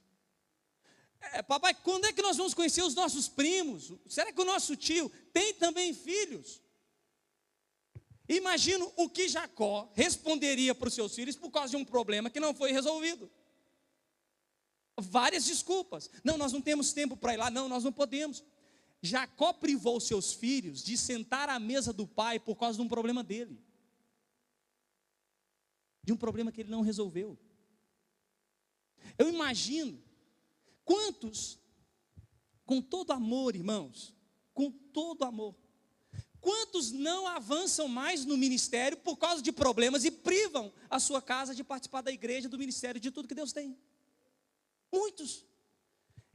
[1.32, 3.92] É, papai, quando é que nós vamos conhecer os nossos primos?
[4.08, 6.60] Será que o nosso tio tem também filhos?
[8.28, 12.40] Imagino o que Jacó responderia para os seus filhos por causa de um problema que
[12.40, 13.30] não foi resolvido.
[14.96, 16.10] Várias desculpas.
[16.22, 17.50] Não, nós não temos tempo para ir lá.
[17.50, 18.42] Não, nós não podemos.
[19.00, 23.22] Jacó privou seus filhos de sentar à mesa do pai por causa de um problema
[23.22, 23.58] dele
[26.02, 27.38] de um problema que ele não resolveu.
[29.16, 30.02] Eu imagino
[30.92, 31.58] quantos,
[32.66, 34.14] com todo amor, irmãos,
[34.52, 35.56] com todo amor,
[36.38, 41.54] quantos não avançam mais no ministério por causa de problemas e privam a sua casa
[41.54, 43.74] de participar da igreja, do ministério, de tudo que Deus tem?
[44.92, 45.46] Muitos.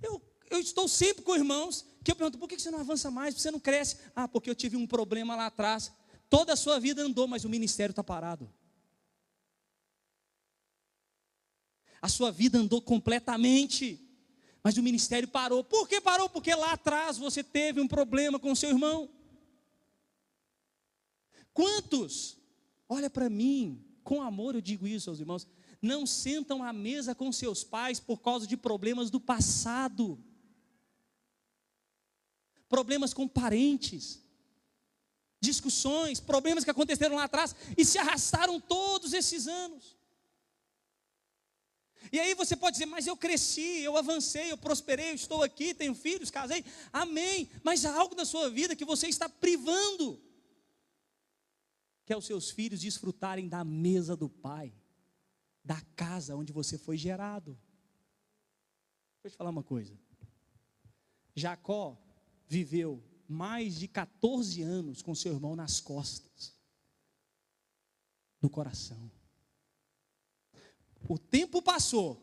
[0.01, 3.35] Eu, eu estou sempre com irmãos que eu pergunto: por que você não avança mais?
[3.35, 3.97] Você não cresce?
[4.15, 5.91] Ah, porque eu tive um problema lá atrás.
[6.27, 8.51] Toda a sua vida andou, mas o ministério está parado.
[12.01, 14.06] a sua vida andou completamente,
[14.67, 15.63] mas o ministério parou.
[15.63, 16.27] Por que parou?
[16.27, 19.09] Porque lá atrás você teve um problema com seu irmão.
[21.53, 22.37] Quantos,
[22.89, 25.47] olha para mim, com amor eu digo isso aos irmãos,
[25.81, 30.21] não sentam à mesa com seus pais por causa de problemas do passado,
[32.67, 34.21] problemas com parentes,
[35.39, 39.96] discussões, problemas que aconteceram lá atrás e se arrastaram todos esses anos.
[42.11, 45.73] E aí você pode dizer, mas eu cresci, eu avancei, eu prosperei, eu estou aqui,
[45.73, 46.63] tenho filhos, casei.
[46.91, 47.49] Amém.
[47.63, 50.21] Mas há algo na sua vida que você está privando.
[52.05, 54.73] Que é os seus filhos desfrutarem da mesa do Pai,
[55.63, 57.57] da casa onde você foi gerado.
[59.15, 59.97] Deixa eu te falar uma coisa.
[61.35, 61.97] Jacó
[62.47, 66.55] viveu mais de 14 anos com seu irmão nas costas,
[68.41, 69.11] no coração.
[71.29, 72.21] Tempo passou,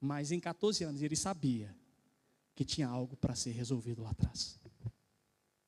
[0.00, 1.76] mas em 14 anos ele sabia
[2.54, 4.58] que tinha algo para ser resolvido lá atrás.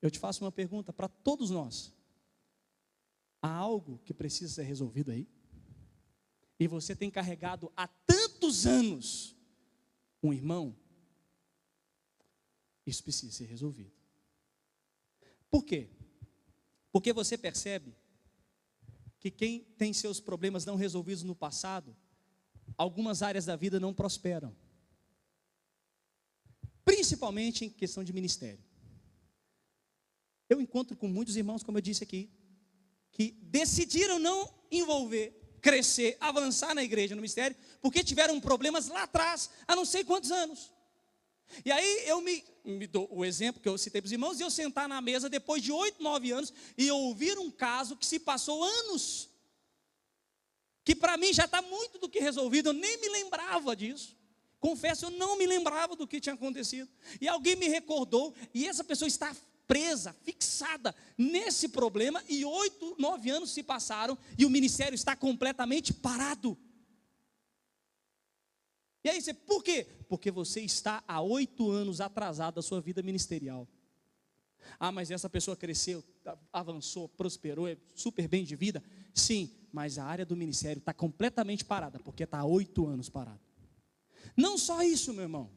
[0.01, 1.93] Eu te faço uma pergunta para todos nós:
[3.41, 5.27] há algo que precisa ser resolvido aí?
[6.59, 9.35] E você tem carregado há tantos anos
[10.21, 10.75] um irmão?
[12.85, 13.91] Isso precisa ser resolvido.
[15.49, 15.89] Por quê?
[16.91, 17.95] Porque você percebe
[19.19, 21.95] que quem tem seus problemas não resolvidos no passado,
[22.81, 24.55] algumas áreas da vida não prosperam.
[26.83, 28.63] Principalmente em questão de ministério.
[30.49, 32.29] eu encontro com muitos irmãos, como eu disse aqui,
[33.11, 39.49] que decidiram não envolver, crescer, avançar na igreja, no mistério, porque tiveram problemas lá atrás,
[39.67, 40.73] há não sei quantos anos.
[41.63, 44.43] E aí eu me, me dou o exemplo que eu citei para os irmãos, e
[44.43, 48.19] eu sentar na mesa depois de oito, nove anos e ouvir um caso que se
[48.19, 49.30] passou anos,
[50.83, 54.17] que para mim já está muito do que resolvido, eu nem me lembrava disso.
[54.59, 56.89] Confesso, eu não me lembrava do que tinha acontecido.
[57.19, 59.35] E alguém me recordou, e essa pessoa está
[59.67, 65.93] presa, fixada nesse problema, e oito, nove anos se passaram, e o ministério está completamente
[65.93, 66.57] parado.
[69.03, 69.87] E aí você, por quê?
[70.07, 73.67] Porque você está há oito anos atrasado da sua vida ministerial.
[74.79, 76.03] Ah, mas essa pessoa cresceu,
[76.53, 78.83] avançou, prosperou, é super bem de vida.
[79.13, 83.39] Sim, mas a área do ministério está completamente parada, porque está há oito anos parado.
[84.35, 85.49] Não só isso, meu irmão.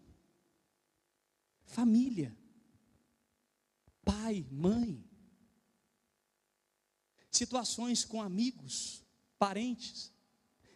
[1.64, 2.36] Família.
[4.04, 5.02] Pai, mãe.
[7.30, 9.02] Situações com amigos,
[9.38, 10.12] parentes.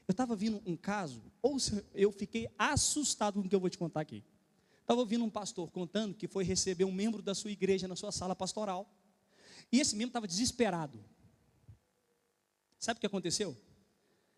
[0.07, 1.59] Eu estava vindo um caso, ou
[1.95, 4.25] eu fiquei assustado com o que eu vou te contar aqui.
[4.81, 8.11] Estava ouvindo um pastor contando que foi receber um membro da sua igreja na sua
[8.11, 8.91] sala pastoral.
[9.71, 11.05] E esse membro estava desesperado.
[12.79, 13.57] Sabe o que aconteceu?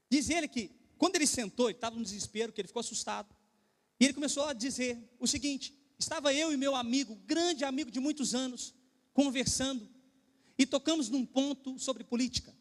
[0.09, 3.35] Diz ele que, quando ele sentou, ele estava no desespero, que ele ficou assustado.
[3.99, 8.01] E ele começou a dizer o seguinte: estava eu e meu amigo, grande amigo de
[8.01, 8.75] muitos anos,
[9.13, 9.89] conversando,
[10.59, 12.57] e tocamos num ponto sobre política.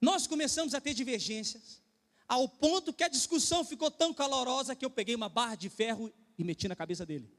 [0.00, 1.80] Nós começamos a ter divergências,
[2.26, 6.12] ao ponto que a discussão ficou tão calorosa que eu peguei uma barra de ferro
[6.38, 7.30] e meti na cabeça dele.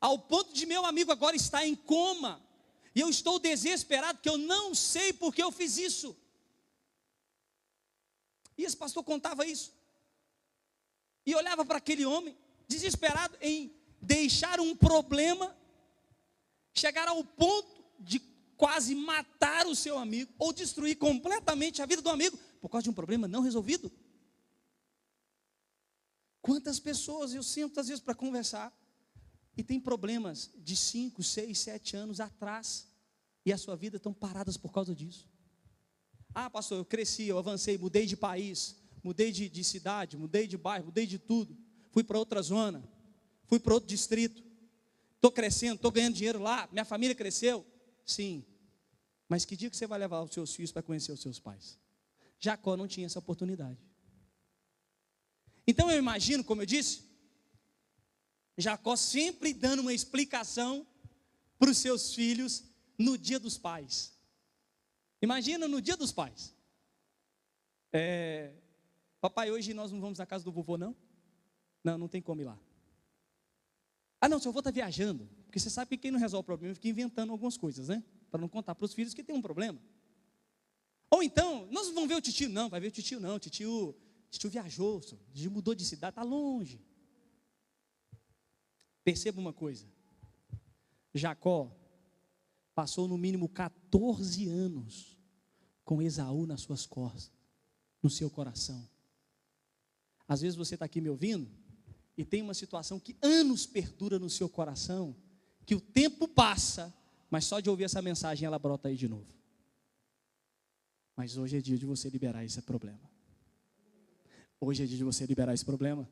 [0.00, 2.40] Ao ponto de meu amigo agora estar em coma,
[2.98, 6.16] e eu estou desesperado, que eu não sei porque eu fiz isso.
[8.56, 9.72] E esse pastor contava isso.
[11.24, 12.36] E olhava para aquele homem,
[12.66, 13.72] desesperado em
[14.02, 15.56] deixar um problema
[16.74, 18.18] chegar ao ponto de
[18.56, 22.90] quase matar o seu amigo ou destruir completamente a vida do amigo por causa de
[22.90, 23.92] um problema não resolvido.
[26.42, 28.76] Quantas pessoas eu sinto às vezes para conversar
[29.56, 32.87] e tem problemas de 5, 6, 7 anos atrás
[33.48, 35.26] e a sua vida estão paradas por causa disso.
[36.34, 40.58] Ah, pastor, eu cresci, eu avancei, mudei de país, mudei de, de cidade, mudei de
[40.58, 41.56] bairro, mudei de tudo,
[41.90, 42.86] fui para outra zona,
[43.46, 44.44] fui para outro distrito,
[45.14, 47.66] estou crescendo, estou ganhando dinheiro lá, minha família cresceu.
[48.04, 48.44] Sim.
[49.26, 51.78] Mas que dia que você vai levar os seus filhos para conhecer os seus pais?
[52.38, 53.78] Jacó não tinha essa oportunidade.
[55.66, 57.02] Então eu imagino, como eu disse,
[58.58, 60.86] Jacó sempre dando uma explicação
[61.58, 62.67] para os seus filhos
[62.98, 64.12] no dia dos pais.
[65.22, 66.54] Imagina no dia dos pais.
[67.92, 68.52] É,
[69.20, 70.94] papai, hoje nós não vamos à casa do vovô, não?
[71.82, 72.58] Não, não tem como ir lá.
[74.20, 75.28] Ah, não, seu avô está viajando.
[75.46, 78.02] Porque você sabe que quem não resolve o problema fica inventando algumas coisas, né?
[78.30, 79.80] Para não contar para os filhos que tem um problema.
[81.10, 83.36] Ou então, nós não vamos ver o tio, não, vai ver o tio, não.
[83.36, 83.96] O tio,
[84.30, 86.80] tio viajou, o tio mudou de cidade, está longe.
[89.02, 89.86] Perceba uma coisa:
[91.14, 91.72] Jacó
[92.78, 95.18] passou no mínimo 14 anos
[95.82, 97.32] com Esaú nas suas costas,
[98.00, 98.88] no seu coração.
[100.28, 101.50] Às vezes você está aqui me ouvindo
[102.16, 105.16] e tem uma situação que anos perdura no seu coração,
[105.66, 106.94] que o tempo passa,
[107.28, 109.34] mas só de ouvir essa mensagem ela brota aí de novo.
[111.16, 113.10] Mas hoje é dia de você liberar esse problema.
[114.60, 116.08] Hoje é dia de você liberar esse problema.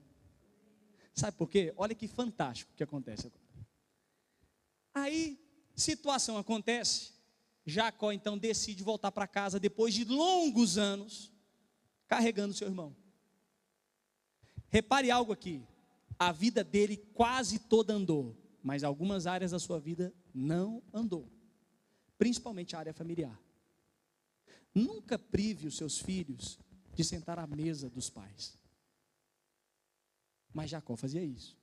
[1.15, 1.73] Sabe por quê?
[1.77, 3.47] Olha que fantástico que acontece agora.
[4.93, 5.46] Aí,
[5.77, 7.13] situação acontece,
[7.65, 11.33] Jacó então decide voltar para casa depois de longos anos
[12.09, 12.97] carregando seu irmão.
[14.69, 15.67] Repare algo aqui
[16.19, 21.31] a vida dele quase toda andou, mas algumas áreas da sua vida não andou,
[22.19, 23.39] principalmente a área familiar.
[24.75, 26.59] Nunca prive os seus filhos
[26.95, 28.59] de sentar à mesa dos pais.
[30.53, 31.57] Mas Jacó fazia isso.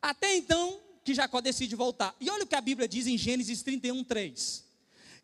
[0.00, 2.14] Até então que Jacó decide voltar.
[2.20, 4.64] E olha o que a Bíblia diz em Gênesis 31, 3.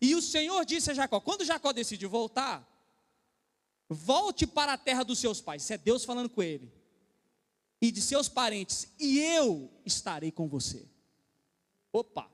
[0.01, 2.67] E o Senhor disse a Jacó: quando Jacó decide voltar,
[3.89, 5.63] volte para a terra dos seus pais.
[5.63, 6.71] Isso é Deus falando com ele
[7.81, 10.85] e de seus parentes, e eu estarei com você.
[11.93, 12.31] Opa!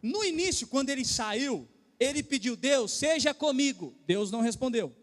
[0.00, 1.68] No início, quando ele saiu,
[1.98, 3.94] ele pediu: Deus, seja comigo.
[4.06, 4.94] Deus não respondeu.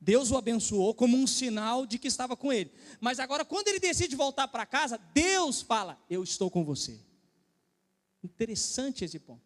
[0.00, 2.72] Deus o abençoou como um sinal de que estava com ele.
[3.00, 7.00] Mas agora, quando ele decide voltar para casa, Deus fala: Eu estou com você.
[8.22, 9.42] Interessante esse ponto.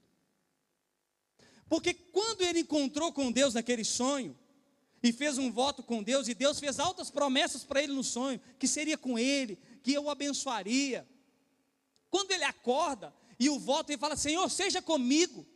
[1.68, 4.36] Porque quando ele encontrou com Deus naquele sonho,
[5.02, 8.40] e fez um voto com Deus, e Deus fez altas promessas para ele no sonho,
[8.58, 11.08] que seria com ele, que eu o abençoaria.
[12.08, 15.46] Quando ele acorda, e o voto, ele fala: Senhor, seja comigo.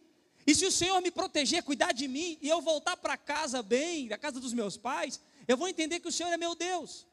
[0.47, 4.07] E se o Senhor me proteger, cuidar de mim, e eu voltar para casa bem,
[4.07, 7.07] da casa dos meus pais, eu vou entender que o Senhor é meu Deus.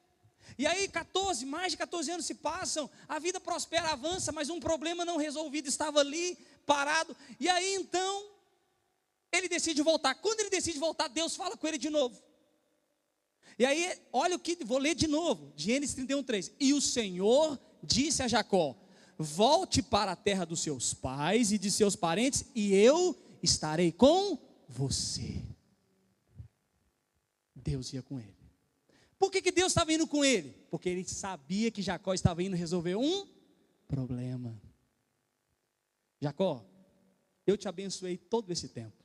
[0.58, 4.60] E aí, 14, mais de 14 anos se passam, a vida prospera, avança, mas um
[4.60, 7.16] problema não resolvido estava ali, parado.
[7.40, 8.28] E aí então,
[9.32, 10.14] ele decide voltar.
[10.16, 12.22] Quando ele decide voltar, Deus fala com ele de novo.
[13.58, 16.52] E aí, olha o que, vou ler de novo, Gênesis 31, 3.
[16.60, 18.76] E o Senhor disse a Jacó:
[19.18, 24.38] Volte para a terra dos seus pais e de seus parentes, e eu estarei com
[24.68, 25.42] você.
[27.56, 28.36] Deus ia com ele.
[29.18, 30.50] Por que, que Deus estava indo com ele?
[30.70, 33.28] Porque ele sabia que Jacó estava indo resolver um
[33.88, 34.62] problema.
[36.20, 36.66] Jacó,
[37.46, 39.04] eu te abençoei todo esse tempo.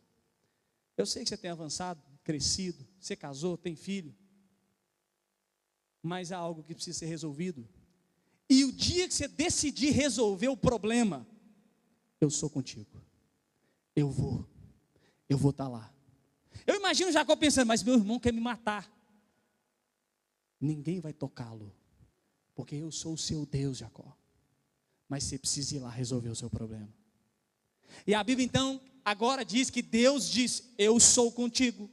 [0.96, 4.14] Eu sei que você tem avançado, crescido, você casou, tem filho.
[6.02, 7.68] Mas há algo que precisa ser resolvido.
[8.48, 11.26] E o dia que você decidir resolver o problema,
[12.20, 13.02] eu sou contigo.
[13.94, 14.46] Eu vou.
[15.28, 15.92] Eu vou estar lá.
[16.66, 18.90] Eu imagino Jacó pensando, mas meu irmão quer me matar.
[20.60, 21.74] Ninguém vai tocá-lo.
[22.54, 24.16] Porque eu sou o seu Deus, Jacó.
[25.08, 26.92] Mas você precisa ir lá resolver o seu problema.
[28.06, 31.90] E a Bíblia então agora diz que Deus diz: Eu sou contigo.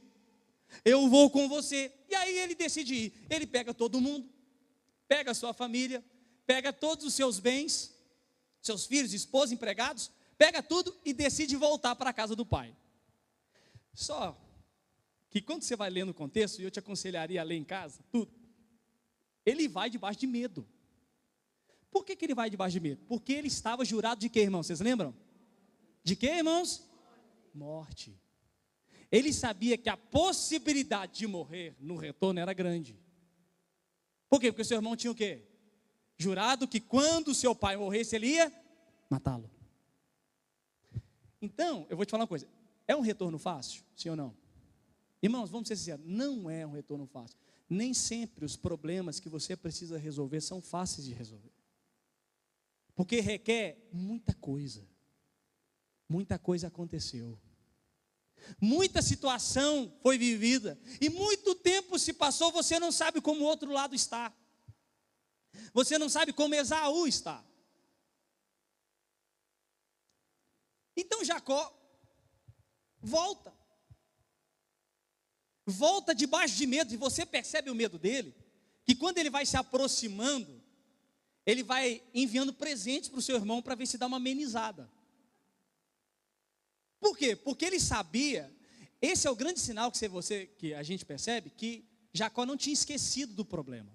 [0.84, 1.92] Eu vou com você.
[2.08, 3.26] E aí ele decide ir.
[3.30, 4.28] Ele pega todo mundo,
[5.06, 6.04] pega a sua família,
[6.46, 7.94] pega todos os seus bens,
[8.62, 12.74] seus filhos, esposa, empregados, pega tudo e decide voltar para a casa do pai.
[13.92, 14.40] Só
[15.28, 18.02] que quando você vai lendo o contexto, e eu te aconselharia a ler em casa,
[18.10, 18.32] tudo,
[19.44, 20.66] ele vai debaixo de medo.
[21.90, 23.04] Por que, que ele vai debaixo de medo?
[23.06, 24.62] Porque ele estava jurado de quê, irmão?
[24.62, 25.14] Vocês lembram?
[26.02, 26.86] De quê, irmãos?
[27.54, 28.14] Morte.
[29.10, 32.98] Ele sabia que a possibilidade de morrer no retorno era grande.
[34.28, 34.50] Por quê?
[34.52, 35.42] Porque o seu irmão tinha o quê?
[36.16, 38.52] Jurado que quando seu pai morresse, ele ia
[39.08, 39.50] matá-lo.
[41.40, 42.48] Então, eu vou te falar uma coisa:
[42.86, 43.82] é um retorno fácil?
[43.94, 44.36] Sim ou não?
[45.22, 47.36] Irmãos, vamos ser sinceros: não é um retorno fácil.
[47.68, 51.52] Nem sempre os problemas que você precisa resolver são fáceis de resolver.
[52.94, 54.86] Porque requer muita coisa.
[56.08, 57.38] Muita coisa aconteceu.
[58.60, 60.78] Muita situação foi vivida.
[61.00, 64.32] E muito tempo se passou, você não sabe como o outro lado está.
[65.72, 67.44] Você não sabe como Esaú está.
[70.96, 71.72] Então Jacó
[73.00, 73.54] volta.
[75.66, 78.34] Volta debaixo de medo, e você percebe o medo dele,
[78.84, 80.62] que quando ele vai se aproximando,
[81.44, 84.88] ele vai enviando presentes para o seu irmão para ver se dá uma amenizada.
[87.00, 87.36] Por quê?
[87.36, 88.52] Porque ele sabia,
[89.02, 92.74] esse é o grande sinal que você que a gente percebe que Jacó não tinha
[92.74, 93.92] esquecido do problema.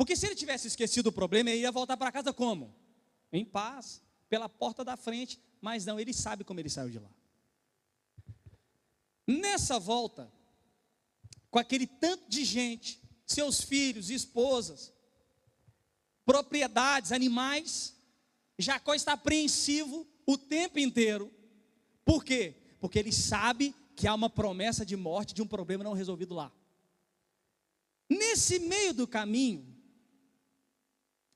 [0.00, 2.74] Porque se ele tivesse esquecido o problema, ele ia voltar para casa como?
[3.30, 7.10] Em paz, pela porta da frente, mas não, ele sabe como ele saiu de lá.
[9.26, 10.32] Nessa volta,
[11.50, 14.90] com aquele tanto de gente, seus filhos, esposas,
[16.24, 17.94] propriedades, animais,
[18.58, 21.30] Jacó está apreensivo o tempo inteiro.
[22.06, 22.54] Por quê?
[22.80, 26.50] Porque ele sabe que há uma promessa de morte de um problema não resolvido lá.
[28.08, 29.69] Nesse meio do caminho,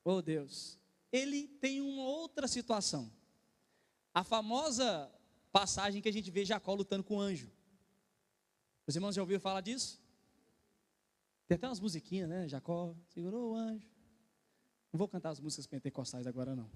[0.05, 0.79] Oh Deus,
[1.11, 3.11] ele tem uma outra situação.
[4.13, 5.11] A famosa
[5.51, 7.51] passagem que a gente vê Jacó lutando com o anjo.
[8.87, 9.99] Os irmãos já ouviram falar disso?
[11.47, 12.49] Tem até umas musiquinhas, né?
[12.49, 13.89] Jacó segurou o anjo.
[14.93, 16.71] Não vou cantar as músicas pentecostais agora, não.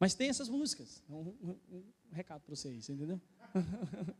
[0.00, 1.02] Mas tem essas músicas.
[1.08, 3.20] Um, um, um recado para vocês, entendeu?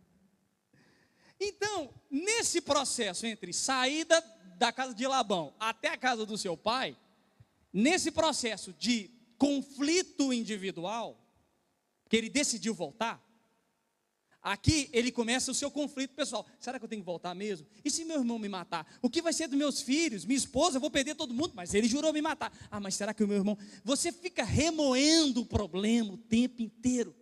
[1.40, 4.20] então, nesse processo entre saída
[4.58, 6.96] da casa de Labão até a casa do seu pai,
[7.72, 11.24] Nesse processo de conflito individual,
[12.08, 13.22] que ele decidiu voltar,
[14.42, 16.46] aqui ele começa o seu conflito pessoal.
[16.58, 17.66] Será que eu tenho que voltar mesmo?
[17.84, 18.86] E se meu irmão me matar?
[19.02, 20.24] O que vai ser dos meus filhos?
[20.24, 22.52] Minha esposa, eu vou perder todo mundo, mas ele jurou me matar.
[22.70, 23.58] Ah, mas será que o meu irmão.
[23.84, 27.14] Você fica remoendo o problema o tempo inteiro.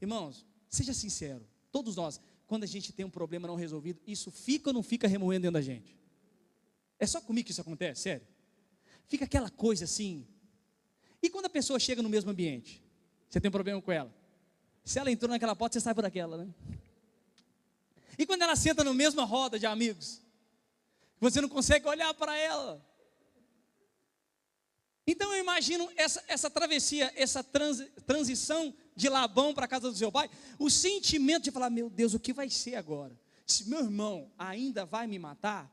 [0.00, 4.70] Irmãos, seja sincero, todos nós, quando a gente tem um problema não resolvido, isso fica
[4.70, 5.98] ou não fica remoendo dentro da gente?
[6.98, 8.26] É só comigo que isso acontece, sério?
[9.10, 10.24] Fica aquela coisa assim.
[11.20, 12.80] E quando a pessoa chega no mesmo ambiente?
[13.28, 14.14] Você tem um problema com ela?
[14.84, 16.54] Se ela entrou naquela porta, você sai por aquela, né?
[18.16, 20.22] E quando ela senta na mesma roda de amigos?
[21.18, 22.86] Você não consegue olhar para ela.
[25.04, 29.96] Então eu imagino essa, essa travessia, essa trans, transição de Labão para a casa do
[29.96, 33.18] seu pai, o sentimento de falar: meu Deus, o que vai ser agora?
[33.44, 35.68] Se meu irmão ainda vai me matar,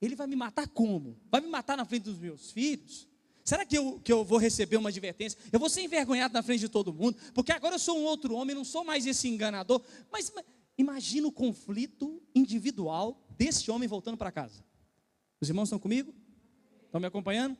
[0.00, 1.18] ele vai me matar como?
[1.30, 3.08] Vai me matar na frente dos meus filhos?
[3.44, 5.38] Será que eu, que eu vou receber uma advertência?
[5.52, 7.18] Eu vou ser envergonhado na frente de todo mundo?
[7.34, 9.82] Porque agora eu sou um outro homem, não sou mais esse enganador.
[10.10, 10.46] Mas, mas
[10.78, 14.64] imagina o conflito individual desse homem voltando para casa.
[15.40, 16.14] Os irmãos estão comigo?
[16.86, 17.56] Estão me acompanhando?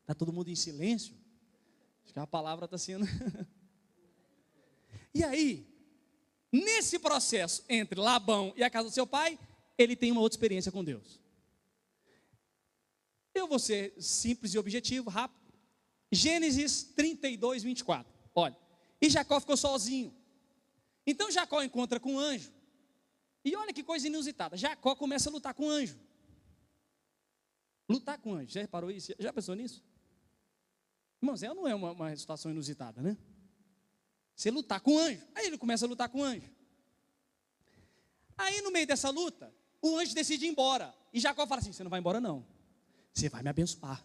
[0.00, 1.14] Está todo mundo em silêncio?
[2.04, 3.06] Acho que a palavra está sendo.
[5.14, 5.68] e aí,
[6.52, 9.38] nesse processo entre Labão e a casa do seu pai,
[9.76, 11.20] ele tem uma outra experiência com Deus.
[13.34, 15.42] Eu vou ser simples e objetivo, rápido.
[16.12, 18.12] Gênesis 32, 24.
[18.34, 18.56] Olha,
[19.00, 20.14] e Jacó ficou sozinho.
[21.06, 22.52] Então Jacó encontra com um anjo.
[23.44, 24.56] E olha que coisa inusitada.
[24.56, 25.98] Jacó começa a lutar com o anjo.
[27.88, 28.52] Lutar com o anjo.
[28.52, 29.12] Já reparou isso?
[29.18, 29.84] Já pensou nisso?
[31.20, 33.16] Irmãos, ela não é uma, uma situação inusitada, né?
[34.34, 35.26] Você lutar com o anjo.
[35.34, 36.50] Aí ele começa a lutar com o anjo.
[38.36, 39.54] Aí no meio dessa luta,
[39.88, 40.94] o anjo decide ir embora.
[41.12, 42.44] E Jacó fala assim: Você não vai embora, não.
[43.12, 44.04] Você vai me abençoar.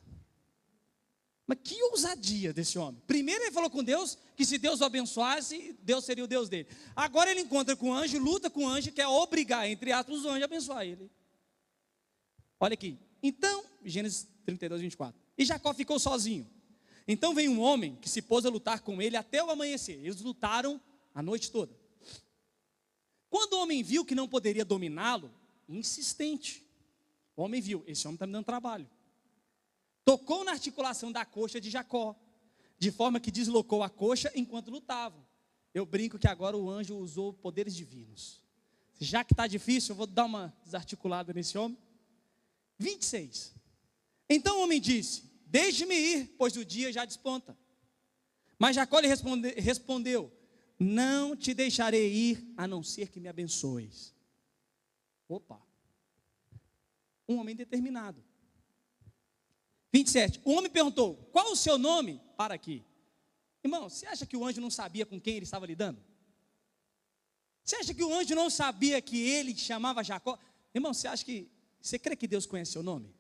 [1.47, 3.01] Mas que ousadia desse homem.
[3.07, 6.67] Primeiro ele falou com Deus que se Deus o abençoasse, Deus seria o Deus dele.
[6.95, 10.29] Agora ele encontra com o anjo, luta com o anjo, quer obrigar, entre aspas, o
[10.29, 11.09] anjo a abençoar ele.
[12.59, 12.99] Olha aqui.
[13.23, 15.19] Então, Gênesis 32, 24.
[15.37, 16.47] E Jacó ficou sozinho.
[17.07, 19.97] Então vem um homem que se pôs a lutar com ele até o amanhecer.
[20.03, 20.79] Eles lutaram
[21.15, 21.73] a noite toda.
[23.29, 25.33] Quando o homem viu que não poderia dominá-lo,
[25.69, 26.65] insistente.
[27.35, 28.89] O homem viu, esse homem está me dando trabalho
[30.09, 32.15] tocou na articulação da coxa de Jacó,
[32.79, 35.23] de forma que deslocou a coxa enquanto lutavam.
[35.71, 38.41] Eu brinco que agora o anjo usou poderes divinos.
[38.99, 41.77] Já que está difícil, eu vou dar uma desarticulada nesse homem.
[42.79, 43.53] 26.
[44.27, 47.55] Então o homem disse: Deixe-me ir, pois o dia já desponta.
[48.57, 50.31] Mas Jacó lhe responde, respondeu:
[50.79, 54.11] Não te deixarei ir, a não ser que me abençoes.
[55.29, 55.61] Opa!
[57.27, 58.21] Um homem determinado.
[59.93, 60.41] 27.
[60.43, 62.19] O homem perguntou: Qual o seu nome?
[62.35, 62.83] Para aqui.
[63.63, 66.03] Irmão, você acha que o anjo não sabia com quem ele estava lidando?
[67.63, 70.37] Você acha que o anjo não sabia que ele chamava Jacó?
[70.73, 71.47] Irmão, você acha que.
[71.79, 73.13] Você crê que Deus conhece seu nome?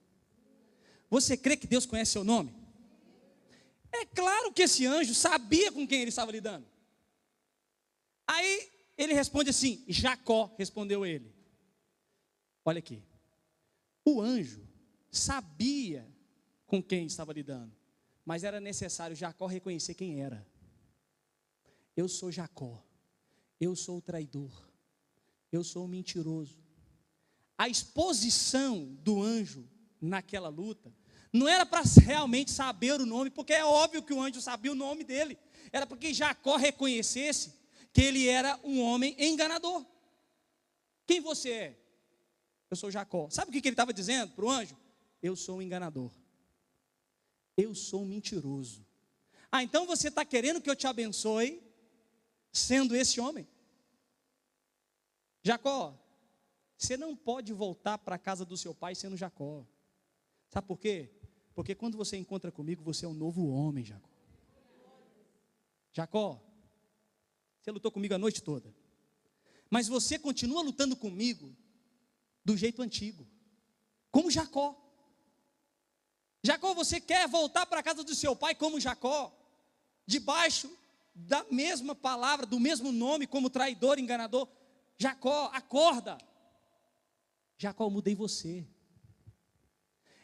[1.09, 2.53] Você crê que Deus conhece seu nome?
[3.91, 6.65] É claro que esse anjo sabia com quem ele estava lidando.
[8.25, 11.38] Aí ele responde assim: Jacó, respondeu ele.
[12.69, 13.01] Olha aqui.
[14.05, 14.61] O anjo
[15.09, 16.07] sabia
[16.67, 17.75] com quem estava lidando.
[18.23, 20.47] Mas era necessário Jacó reconhecer quem era.
[21.97, 22.85] Eu sou Jacó.
[23.59, 24.69] Eu sou o traidor.
[25.51, 26.59] Eu sou o mentiroso.
[27.57, 29.67] A exposição do anjo
[29.99, 30.93] naquela luta
[31.33, 34.75] não era para realmente saber o nome, porque é óbvio que o anjo sabia o
[34.75, 35.39] nome dele.
[35.71, 37.51] Era porque Jacó reconhecesse
[37.91, 39.83] que ele era um homem enganador.
[41.07, 41.88] Quem você é?
[42.69, 43.29] Eu sou Jacó.
[43.29, 44.77] Sabe o que ele estava dizendo para o anjo?
[45.21, 46.11] Eu sou um enganador.
[47.57, 48.85] Eu sou mentiroso.
[49.51, 51.61] Ah, então você está querendo que eu te abençoe
[52.51, 53.47] sendo esse homem?
[55.41, 55.97] Jacó,
[56.77, 59.65] você não pode voltar para a casa do seu pai sendo Jacó.
[60.49, 61.09] Sabe por quê?
[61.55, 64.09] Porque quando você encontra comigo, você é um novo homem, Jacó.
[65.91, 66.41] Jacó,
[67.59, 68.73] você lutou comigo a noite toda.
[69.69, 71.55] Mas você continua lutando comigo
[72.49, 73.27] do jeito antigo.
[74.09, 74.75] Como Jacó.
[76.43, 79.31] Jacó, você quer voltar para a casa do seu pai como Jacó?
[80.03, 80.67] Debaixo
[81.13, 84.47] da mesma palavra, do mesmo nome, como traidor, enganador?
[84.97, 86.17] Jacó, acorda.
[87.55, 88.65] Jacó, eu mudei você.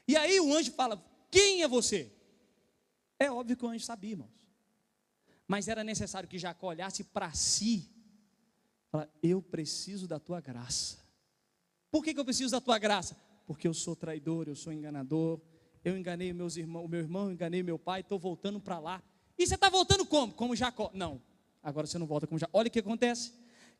[0.08, 2.12] E aí o anjo fala: Quem é você?
[3.20, 4.34] É óbvio que o anjo sabia, irmãos.
[5.48, 7.88] Mas era necessário que Jacó olhasse para si.
[8.90, 11.05] Fala, eu preciso da tua graça.
[11.96, 13.16] Por que, que eu preciso da tua graça?
[13.48, 15.40] Porque eu sou traidor, eu sou enganador,
[15.82, 19.02] eu enganei meus irmãos, o meu irmão, enganei meu pai, estou voltando para lá.
[19.38, 20.34] E você está voltando como?
[20.34, 20.92] Como Jacó?
[20.94, 21.22] Não,
[21.64, 22.58] agora você não volta como Jacó.
[22.58, 23.32] Olha o que acontece.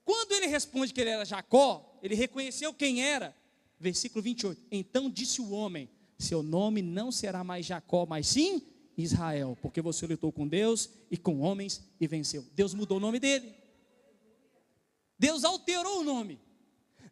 [0.06, 3.36] Quando ele responde que ele era Jacó, ele reconheceu quem era.
[3.78, 4.62] Versículo 28.
[4.72, 8.62] Então disse o homem: Seu nome não será mais Jacó, mas sim
[8.98, 12.46] Israel, porque você lutou com Deus e com homens e venceu.
[12.54, 13.54] Deus mudou o nome dele.
[15.20, 16.45] Deus alterou o nome.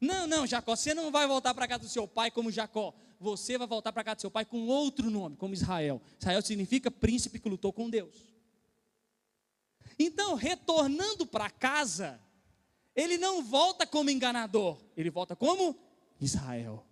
[0.03, 2.93] Não, não, Jacó, você não vai voltar para casa do seu pai como Jacó
[3.23, 6.01] você vai voltar para casa do seu pai com outro nome, como Israel.
[6.19, 8.33] Israel significa príncipe que lutou com Deus.
[9.97, 12.19] Então, retornando para casa,
[12.93, 15.75] ele não volta como enganador, ele volta como
[16.19, 16.85] Israel.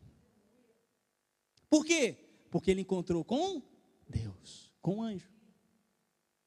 [1.69, 2.15] Por quê?
[2.49, 3.61] Porque ele encontrou com
[4.07, 5.29] Deus, com o anjo.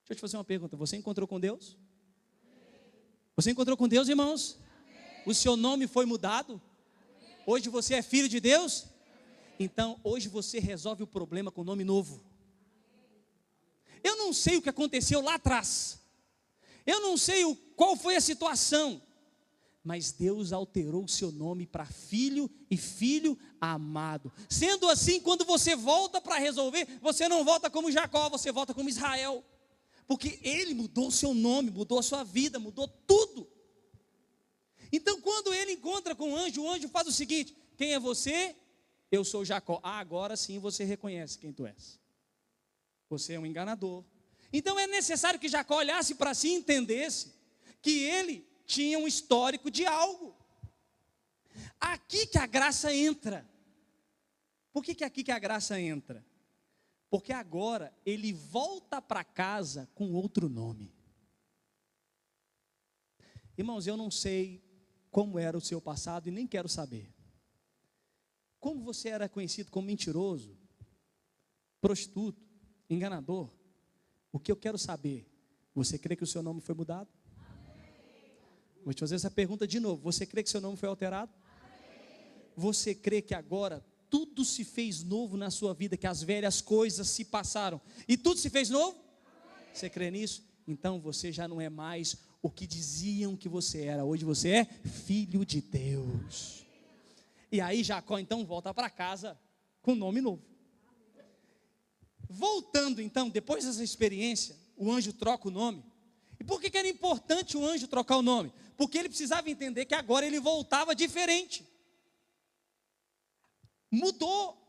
[0.01, 1.77] Deixa eu te fazer uma pergunta: você encontrou com Deus?
[3.37, 4.59] Você encontrou com Deus, irmãos?
[5.27, 6.61] O seu nome foi mudado?
[7.47, 8.87] Hoje você é filho de Deus?
[9.59, 12.23] Então, hoje você resolve o problema com nome novo.
[14.03, 15.99] Eu não sei o que aconteceu lá atrás.
[16.87, 19.01] Eu não sei o, qual foi a situação.
[19.83, 24.33] Mas Deus alterou o seu nome para filho e filho amado.
[24.49, 28.89] Sendo assim, quando você volta para resolver, você não volta como Jacó, você volta como
[28.89, 29.43] Israel.
[30.07, 33.24] Porque ele mudou o seu nome, mudou a sua vida, mudou tudo.
[34.95, 38.55] Então, quando ele encontra com o anjo, o anjo faz o seguinte: Quem é você?
[39.11, 39.81] Eu sou Jacó.
[39.83, 42.01] Ah, agora sim você reconhece quem tu és.
[43.09, 44.05] Você é um enganador.
[44.53, 47.35] Então é necessário que Jacó olhasse para si e entendesse
[47.83, 50.37] que ele tinha um histórico de algo.
[51.81, 53.45] Aqui que a graça entra.
[54.73, 56.25] Por que, que aqui que a graça entra?
[57.11, 60.95] Porque agora ele volta para casa com outro nome.
[63.59, 64.64] Irmãos, eu não sei
[65.15, 67.09] como era o seu passado e nem quero saber.
[68.59, 70.59] Como você era conhecido como mentiroso,
[71.81, 72.43] prostituto,
[72.91, 73.49] enganador,
[74.33, 75.31] o que eu quero saber,
[75.73, 77.09] você crê que o seu nome foi mudado?
[78.85, 80.03] Vou te fazer essa pergunta de novo.
[80.03, 81.33] Você crê que seu nome foi alterado?
[82.57, 87.07] Você crê que agora tudo se fez novo na sua vida, que as velhas coisas
[87.07, 88.99] se passaram e tudo se fez novo?
[89.73, 90.45] Você crê nisso?
[90.67, 94.65] Então você já não é mais o que diziam que você era, hoje você é
[94.65, 96.67] filho de Deus.
[97.51, 99.39] E aí Jacó então volta para casa
[99.81, 100.43] com nome novo.
[102.29, 105.83] Voltando então, depois dessa experiência, o anjo troca o nome.
[106.39, 108.53] E por que, que era importante o anjo trocar o nome?
[108.77, 111.65] Porque ele precisava entender que agora ele voltava diferente
[113.95, 114.61] mudou.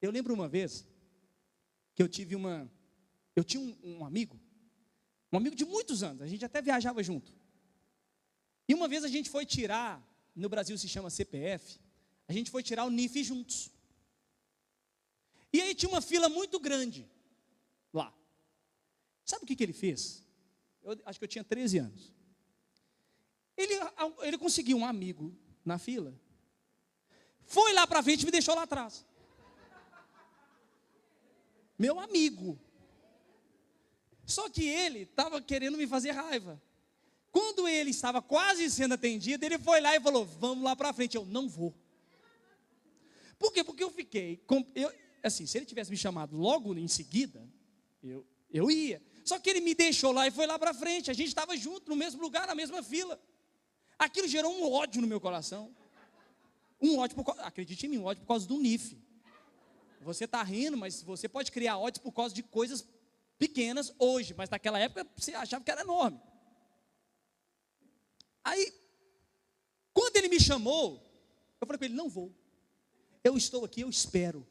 [0.00, 0.86] Eu lembro uma vez
[1.94, 2.70] que eu tive uma.
[3.34, 4.38] Eu tinha um, um amigo,
[5.32, 7.32] um amigo de muitos anos, a gente até viajava junto.
[8.68, 10.00] E uma vez a gente foi tirar,
[10.34, 11.80] no Brasil se chama CPF,
[12.28, 13.70] a gente foi tirar o NIF juntos.
[15.52, 17.08] E aí tinha uma fila muito grande
[17.92, 18.14] lá.
[19.24, 20.24] Sabe o que, que ele fez?
[20.82, 22.12] Eu acho que eu tinha 13 anos.
[23.56, 23.74] Ele,
[24.22, 26.18] ele conseguiu um amigo na fila
[27.52, 29.04] foi lá para frente e me deixou lá atrás.
[31.78, 32.58] Meu amigo.
[34.26, 36.60] Só que ele estava querendo me fazer raiva.
[37.30, 41.16] Quando ele estava quase sendo atendido, ele foi lá e falou: Vamos lá para frente.
[41.16, 41.74] Eu não vou.
[43.38, 43.64] Por quê?
[43.64, 44.36] Porque eu fiquei.
[44.46, 44.92] Com, eu,
[45.22, 47.42] assim, se ele tivesse me chamado logo em seguida,
[48.02, 49.02] eu, eu ia.
[49.24, 51.10] Só que ele me deixou lá e foi lá para frente.
[51.10, 53.20] A gente estava junto, no mesmo lugar, na mesma fila.
[53.98, 55.74] Aquilo gerou um ódio no meu coração.
[56.80, 58.98] Um ódio, por, acredite em mim, um ódio por causa do NIF.
[60.00, 62.84] Você está rindo, mas você pode criar ódio por causa de coisas
[63.42, 66.20] pequenas hoje, mas naquela época você achava que era enorme.
[68.44, 68.72] Aí,
[69.92, 71.02] quando ele me chamou,
[71.60, 72.32] eu falei com ele: não vou.
[73.24, 74.46] Eu estou aqui, eu espero.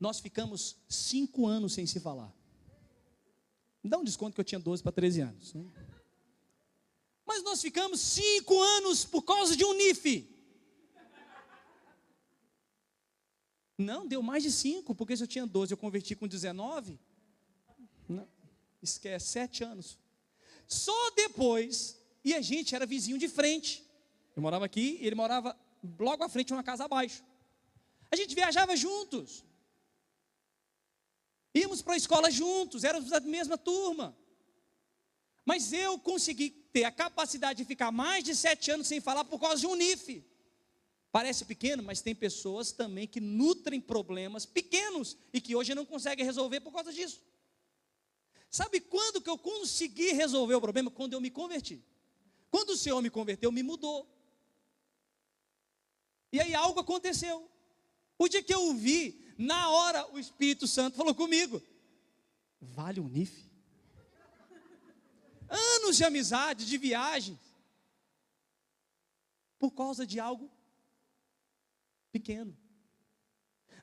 [0.00, 2.34] Nós ficamos cinco anos sem se falar.
[3.82, 5.52] Me dá um desconto que eu tinha 12 para 13 anos.
[5.52, 5.64] Né?
[7.26, 10.34] Mas nós ficamos cinco anos por causa de um NIF.
[13.76, 16.98] Não, deu mais de cinco, porque se eu tinha 12, eu converti com 19.
[18.08, 18.28] Não,
[18.82, 19.98] esquece, sete anos.
[20.66, 23.84] Só depois, e a gente era vizinho de frente.
[24.34, 25.56] Eu morava aqui e ele morava
[25.98, 27.24] logo à frente, uma casa abaixo.
[28.10, 29.44] A gente viajava juntos.
[31.54, 34.16] Íamos para a escola juntos, éramos da mesma turma.
[35.44, 39.40] Mas eu consegui ter a capacidade de ficar mais de sete anos sem falar por
[39.40, 40.24] causa de um NIF.
[41.10, 46.26] Parece pequeno, mas tem pessoas também que nutrem problemas pequenos e que hoje não conseguem
[46.26, 47.22] resolver por causa disso.
[48.50, 50.90] Sabe quando que eu consegui resolver o problema?
[50.90, 51.84] Quando eu me converti.
[52.50, 54.08] Quando o Senhor me converteu, me mudou.
[56.32, 57.50] E aí algo aconteceu.
[58.18, 61.62] O dia que eu vi, na hora o Espírito Santo falou comigo:
[62.60, 63.46] Vale um NIF?
[65.48, 67.38] Anos de amizade, de viagens,
[69.58, 70.50] por causa de algo
[72.10, 72.56] pequeno.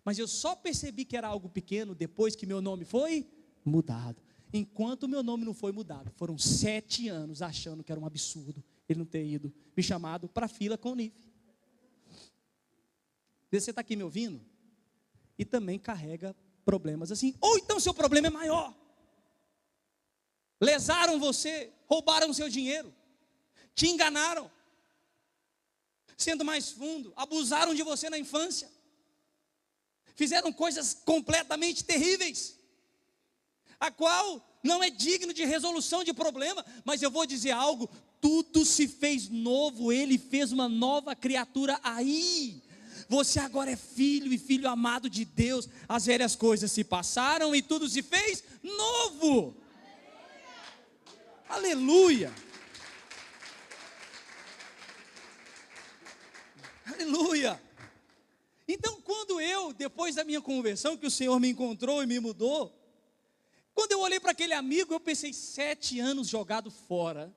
[0.04, 3.26] Mas eu só percebi que era algo pequeno depois que meu nome foi
[3.64, 4.22] mudado.
[4.54, 9.00] Enquanto meu nome não foi mudado, foram sete anos achando que era um absurdo ele
[9.00, 11.16] não ter ido me chamado para a fila com o NIF.
[13.52, 14.42] Você está aqui me ouvindo
[15.38, 16.36] e também carrega
[16.66, 17.36] problemas assim.
[17.40, 18.76] Ou então seu problema é maior.
[20.60, 22.94] Lesaram você, roubaram seu dinheiro,
[23.76, 24.50] te enganaram
[26.16, 28.72] sendo mais fundo, abusaram de você na infância,
[30.16, 32.58] fizeram coisas completamente terríveis,
[33.80, 37.90] a qual não é digno de resolução de problema, mas eu vou dizer algo:
[38.22, 42.62] tudo se fez novo, ele fez uma nova criatura aí.
[43.10, 45.68] Você agora é filho e filho amado de Deus.
[45.88, 49.56] As velhas coisas se passaram e tudo se fez novo.
[51.50, 52.34] Aleluia.
[56.86, 57.62] Aleluia.
[58.68, 62.74] Então, quando eu, depois da minha conversão, que o Senhor me encontrou e me mudou,
[63.74, 67.36] quando eu olhei para aquele amigo, eu pensei, sete anos jogado fora,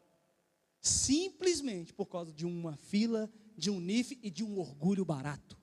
[0.81, 5.57] simplesmente por causa de uma fila, de um NIF e de um orgulho barato.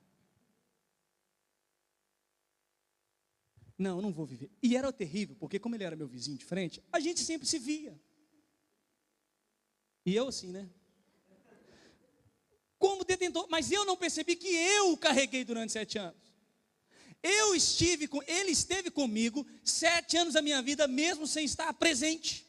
[3.77, 4.51] Não, não vou viver.
[4.61, 7.59] E era terrível, porque como ele era meu vizinho de frente, a gente sempre se
[7.59, 7.99] via.
[10.05, 10.69] E eu assim, né?
[12.77, 16.32] Como detentor, mas eu não percebi que eu carreguei durante sete anos.
[17.23, 22.45] Eu estive com, ele esteve comigo sete anos da minha vida, mesmo sem estar presente.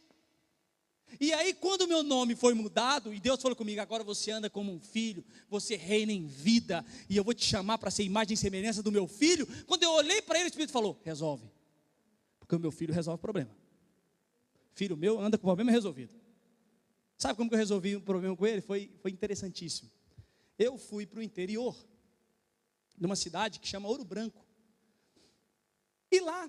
[1.21, 4.73] E aí, quando meu nome foi mudado, e Deus falou comigo: agora você anda como
[4.73, 8.37] um filho, você reina em vida, e eu vou te chamar para ser imagem e
[8.37, 9.47] semelhança do meu filho.
[9.65, 11.49] Quando eu olhei para ele, o Espírito falou: resolve,
[12.41, 13.51] porque o meu filho resolve o problema.
[14.75, 16.13] Filho meu anda com o problema resolvido.
[17.17, 18.61] Sabe como que eu resolvi um problema com ele?
[18.61, 19.89] Foi, foi interessantíssimo.
[20.59, 21.77] Eu fui para o interior,
[22.99, 24.44] numa cidade que chama Ouro Branco.
[26.15, 26.49] E lá,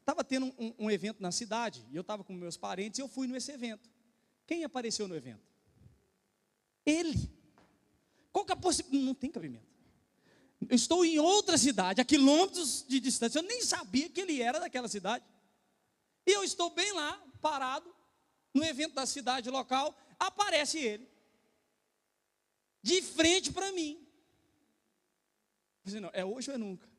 [0.00, 3.08] estava tendo um, um, evento na cidade, e eu estava com meus parentes, e eu
[3.08, 3.90] fui nesse evento.
[4.46, 5.42] Quem apareceu no evento?
[6.86, 7.30] Ele.
[8.32, 9.04] Qual que é a possibilidade?
[9.04, 9.66] Não tem cabimento.
[10.70, 14.58] Eu estou em outra cidade, a quilômetros de distância, eu nem sabia que ele era
[14.58, 15.22] daquela cidade.
[16.26, 17.94] E eu estou bem lá, parado,
[18.54, 21.06] no evento da cidade local, aparece ele
[22.82, 23.98] de frente para mim.
[25.84, 26.93] Eu falei, não, é hoje ou é nunca?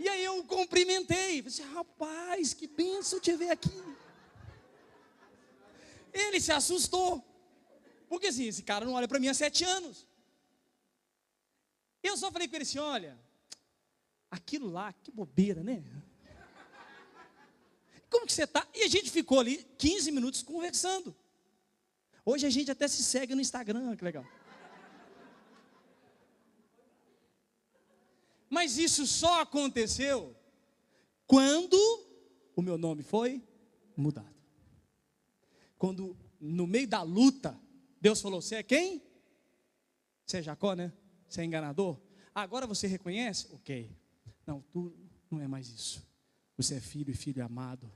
[0.00, 1.42] E aí eu cumprimentei.
[1.42, 3.82] Falei, assim, rapaz, que benção te ver aqui.
[6.10, 7.22] Ele se assustou.
[8.08, 10.06] Porque assim, esse cara não olha para mim há sete anos.
[12.02, 13.14] Eu só falei com ele assim: olha,
[14.30, 15.84] aquilo lá, que bobeira, né?
[18.08, 18.66] Como que você está?
[18.74, 21.14] E a gente ficou ali 15 minutos conversando.
[22.24, 24.26] Hoje a gente até se segue no Instagram, que legal.
[28.50, 30.36] Mas isso só aconteceu
[31.24, 31.78] quando
[32.56, 33.40] o meu nome foi
[33.96, 34.34] mudado.
[35.78, 37.58] Quando no meio da luta,
[38.00, 39.00] Deus falou: Você é quem?
[40.26, 40.92] Você é Jacó, né?
[41.28, 41.96] Você é enganador?
[42.34, 43.46] Agora você reconhece?
[43.52, 43.88] Ok.
[44.44, 44.92] Não, tu
[45.30, 46.02] não é mais isso.
[46.56, 47.90] Você é filho e filho amado.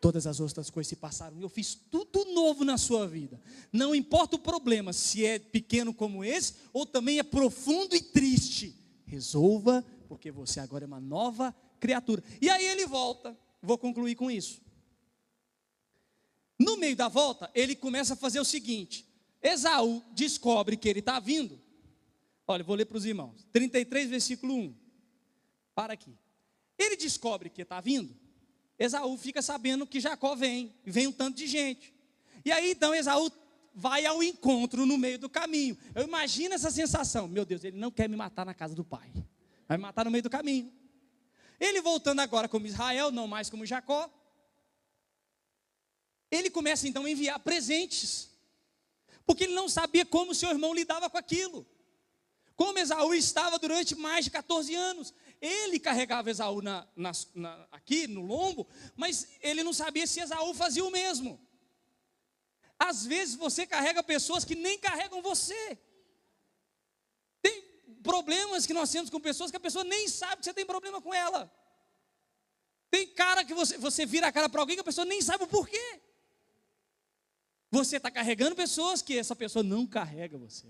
[0.00, 1.40] Todas as outras coisas se passaram.
[1.40, 3.40] Eu fiz tudo novo na sua vida.
[3.72, 8.85] Não importa o problema, se é pequeno como esse, ou também é profundo e triste
[9.06, 12.22] resolva, porque você agora é uma nova criatura.
[12.40, 14.60] E aí ele volta, vou concluir com isso.
[16.58, 19.06] No meio da volta, ele começa a fazer o seguinte:
[19.42, 21.60] Esaú descobre que ele está vindo.
[22.46, 23.46] Olha, vou ler para os irmãos.
[23.52, 24.74] 33, versículo 1.
[25.74, 26.16] Para aqui.
[26.78, 28.14] Ele descobre que está vindo.
[28.78, 31.94] Esaú fica sabendo que Jacó vem, vem um tanto de gente.
[32.44, 33.30] E aí então Esaú
[33.78, 35.76] vai ao encontro no meio do caminho.
[35.94, 37.28] Eu imagino essa sensação.
[37.28, 39.12] Meu Deus, ele não quer me matar na casa do pai.
[39.68, 40.72] Vai me matar no meio do caminho.
[41.60, 44.10] Ele voltando agora como Israel, não mais como Jacó.
[46.30, 48.30] Ele começa então a enviar presentes.
[49.26, 51.66] Porque ele não sabia como seu irmão lidava com aquilo.
[52.56, 55.12] Como Esaú estava durante mais de 14 anos.
[55.38, 58.66] Ele carregava Esaú na, na, na, aqui no lombo,
[58.96, 61.45] mas ele não sabia se Esaú fazia o mesmo.
[62.78, 65.78] Às vezes você carrega pessoas que nem carregam você.
[67.40, 67.62] Tem
[68.02, 71.00] problemas que nós temos com pessoas que a pessoa nem sabe que você tem problema
[71.00, 71.50] com ela.
[72.90, 75.44] Tem cara que você, você vira a cara para alguém que a pessoa nem sabe
[75.44, 76.00] o porquê.
[77.70, 80.68] Você está carregando pessoas que essa pessoa não carrega você.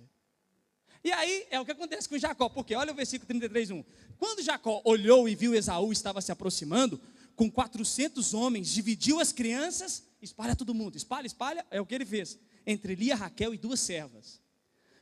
[1.04, 3.84] E aí é o que acontece com Jacó, porque olha o versículo 33, 1.
[4.18, 7.00] Quando Jacó olhou e viu Esaú estava se aproximando,
[7.36, 12.06] com 400 homens, dividiu as crianças espalha todo mundo, espalha, espalha, é o que ele
[12.06, 12.38] fez.
[12.66, 14.40] Entre Lia, Raquel e duas servas.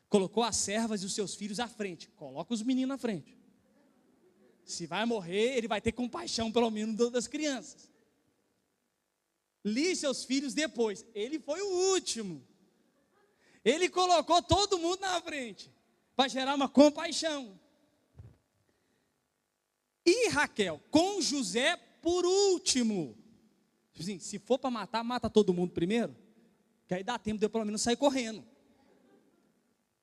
[0.08, 2.08] Colocou as servas e os seus filhos à frente.
[2.10, 3.36] Coloca os meninos à frente.
[4.64, 7.90] Se vai morrer, ele vai ter compaixão, pelo menos, das crianças.
[9.64, 11.04] Li seus filhos depois.
[11.14, 12.46] Ele foi o último.
[13.64, 15.72] Ele colocou todo mundo na frente.
[16.14, 17.58] Para gerar uma compaixão.
[20.04, 23.16] E Raquel, com José por último.
[23.95, 26.14] Tipo assim, se for para matar, mata todo mundo primeiro.
[26.88, 28.45] Que aí dá tempo de eu pelo menos sair correndo.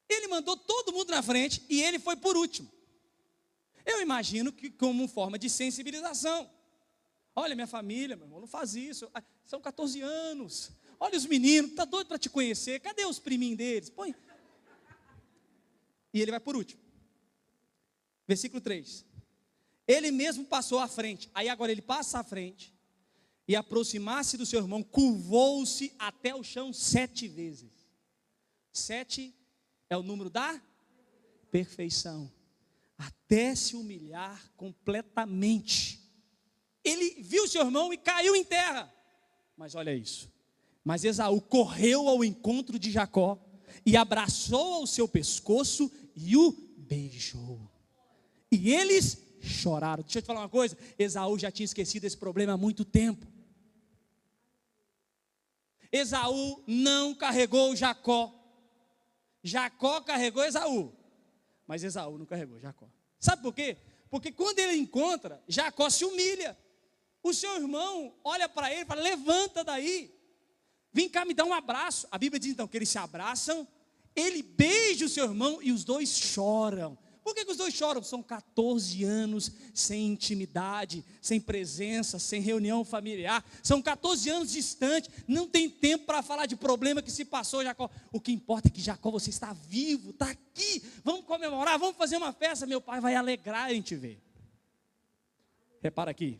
[0.07, 2.71] Ele mandou todo mundo na frente e ele foi por último.
[3.85, 6.49] Eu imagino que como forma de sensibilização.
[7.35, 9.09] Olha, minha família, meu irmão, não faz isso.
[9.13, 10.71] Ah, são 14 anos.
[10.97, 12.79] Olha os meninos, tá doido para te conhecer.
[12.79, 13.89] Cadê os priminhos deles?
[13.89, 14.15] Põe.
[16.13, 16.81] E ele vai por último.
[18.25, 19.05] Versículo 3.
[19.85, 21.29] Ele mesmo passou à frente.
[21.33, 22.73] Aí agora ele passa à frente
[23.51, 27.69] e aproximar-se do seu irmão, curvou-se até o chão sete vezes.
[28.71, 29.35] Sete
[29.89, 30.61] é o número da
[31.51, 32.31] perfeição.
[32.97, 35.99] Até se humilhar completamente.
[36.81, 38.89] Ele viu seu irmão e caiu em terra.
[39.57, 40.31] Mas olha isso.
[40.81, 43.37] Mas Esaú correu ao encontro de Jacó
[43.85, 47.69] e abraçou ao seu pescoço e o beijou.
[48.49, 50.03] E eles choraram.
[50.03, 53.30] Deixa eu te falar uma coisa: Esaú já tinha esquecido esse problema há muito tempo.
[55.91, 58.33] Esaú não carregou Jacó.
[59.43, 60.93] Jacó carregou Esaú.
[61.67, 62.87] Mas Esaú não carregou Jacó.
[63.19, 63.77] Sabe por quê?
[64.09, 66.57] Porque quando ele encontra, Jacó se humilha.
[67.23, 70.13] O seu irmão olha para ele e fala: Levanta daí.
[70.93, 72.07] Vem cá me dar um abraço.
[72.11, 73.67] A Bíblia diz então que eles se abraçam.
[74.15, 76.97] Ele beija o seu irmão e os dois choram.
[77.23, 78.01] Por que, que, os dois choram?
[78.01, 83.45] São 14 anos sem intimidade, sem presença, sem reunião familiar.
[83.61, 85.09] São 14 anos distantes.
[85.27, 87.89] Não tem tempo para falar de problema que se passou, Jacó.
[88.11, 90.83] O que importa é que Jacó, você está vivo, está aqui.
[91.03, 92.65] Vamos comemorar, vamos fazer uma festa.
[92.65, 94.19] Meu pai vai alegrar em te ver.
[95.81, 96.39] Repara aqui.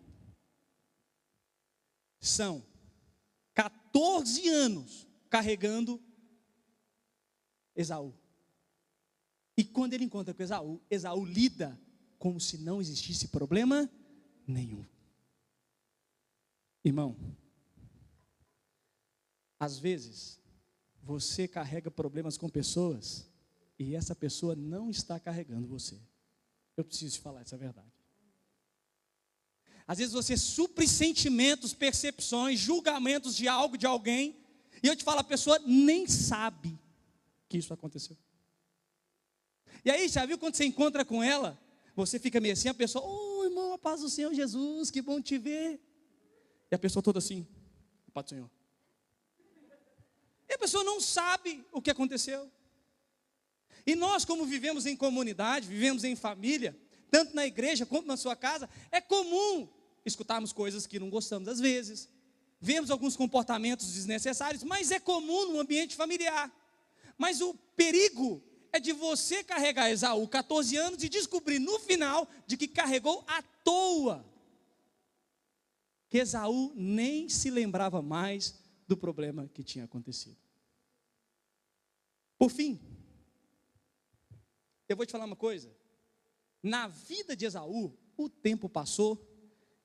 [2.20, 2.64] São
[3.54, 6.02] 14 anos carregando
[7.76, 8.21] Esaú.
[9.58, 11.80] E quando ele encontra com Esaú, Esaú lida
[12.18, 13.90] como se não existisse problema
[14.48, 14.86] nenhum.
[16.84, 17.16] Irmão,
[19.60, 20.40] às vezes
[21.04, 23.28] você carrega problemas com pessoas
[23.78, 26.00] e essa pessoa não está carregando você.
[26.78, 27.92] Eu preciso te falar essa verdade.
[29.88, 34.40] Às vezes você supre sentimentos, percepções, julgamentos de algo, de alguém,
[34.82, 36.80] e eu te falo, a pessoa nem sabe
[37.50, 38.18] que isso aconteceu.
[39.84, 41.60] E aí, já viu quando você encontra com ela?
[41.96, 45.22] Você fica meio assim, a pessoa, oh irmão, a paz do Senhor Jesus, que bom
[45.22, 45.80] te ver.
[46.72, 47.46] E a pessoa toda assim,
[48.08, 48.50] a paz do Senhor.
[50.48, 52.50] E a pessoa não sabe o que aconteceu.
[53.86, 56.78] E nós, como vivemos em comunidade, vivemos em família,
[57.10, 59.68] tanto na igreja quanto na sua casa, é comum
[60.06, 62.10] escutarmos coisas que não gostamos às vezes,
[62.60, 66.52] vemos alguns comportamentos desnecessários, mas é comum no ambiente familiar.
[67.18, 72.56] Mas o perigo é de você carregar Esaú 14 anos e descobrir no final de
[72.56, 74.26] que carregou à toa.
[76.10, 80.38] Que Esaú nem se lembrava mais do problema que tinha acontecido.
[82.38, 82.80] Por fim,
[84.88, 85.74] eu vou te falar uma coisa.
[86.64, 89.28] Na vida de Esaú, o tempo passou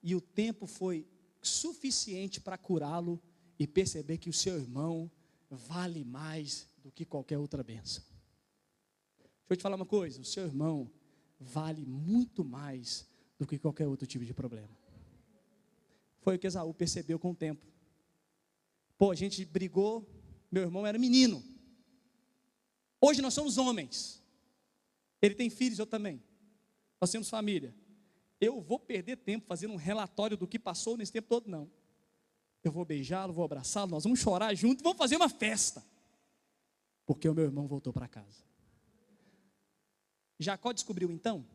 [0.03, 1.07] e o tempo foi
[1.43, 3.23] suficiente para curá-lo
[3.59, 5.11] e perceber que o seu irmão
[5.49, 8.05] vale mais do que qualquer outra benção.
[9.47, 10.91] Deixa eu te falar uma coisa: o seu irmão
[11.39, 13.07] vale muito mais
[13.39, 14.77] do que qualquer outro tipo de problema.
[16.21, 17.65] Foi o que Esaú percebeu com o tempo.
[18.99, 20.05] Pô, a gente brigou,
[20.51, 21.43] meu irmão era menino.
[23.01, 24.23] Hoje nós somos homens.
[25.23, 26.21] Ele tem filhos, eu também.
[27.01, 27.75] Nós temos família.
[28.41, 31.71] Eu vou perder tempo fazendo um relatório do que passou nesse tempo todo, não.
[32.65, 35.85] Eu vou beijá-lo, vou abraçá-lo, nós vamos chorar junto, vamos fazer uma festa.
[37.05, 38.45] Porque o meu irmão voltou para casa.
[40.39, 41.47] Jacó descobriu então,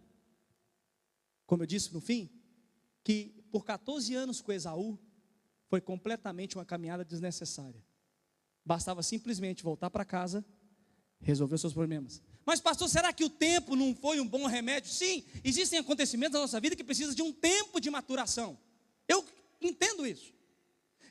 [1.46, 2.30] como eu disse no fim,
[3.04, 4.98] que por 14 anos com Esaú
[5.68, 7.84] foi completamente uma caminhada desnecessária.
[8.66, 10.46] Bastava simplesmente voltar para casa,
[11.20, 12.22] resolver os seus problemas.
[12.46, 14.92] Mas, pastor, será que o tempo não foi um bom remédio?
[14.92, 18.58] Sim, existem acontecimentos na nossa vida que precisam de um tempo de maturação.
[19.08, 19.26] Eu
[19.62, 20.34] entendo isso.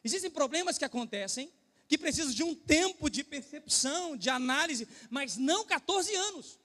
[0.02, 1.50] Existem problemas que acontecem
[1.88, 6.59] que precisam de um tempo de percepção, de análise, mas não 14 anos.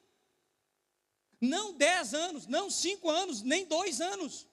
[1.45, 4.47] Não 10 anos, não 5 anos, nem 2 anos.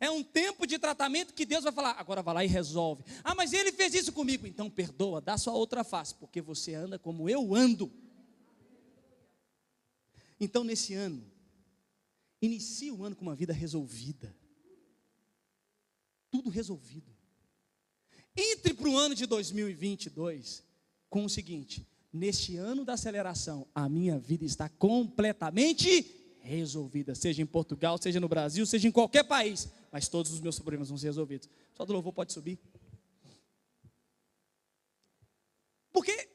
[0.00, 3.04] É um tempo de tratamento que Deus vai falar, agora vai lá e resolve.
[3.22, 6.98] Ah, mas ele fez isso comigo, então perdoa, dá sua outra face, porque você anda
[6.98, 7.92] como eu ando.
[10.38, 11.24] Então, nesse ano,
[12.42, 14.34] inicie o ano com uma vida resolvida.
[16.30, 17.14] Tudo resolvido.
[18.36, 20.64] Entre para o ano de 2022
[21.08, 27.46] com o seguinte: neste ano da aceleração, a minha vida está completamente resolvida, seja em
[27.46, 31.08] Portugal, seja no Brasil, seja em qualquer país, mas todos os meus problemas vão ser
[31.08, 31.48] resolvidos.
[31.74, 32.58] Só do louvor pode subir.
[35.92, 36.28] Porque,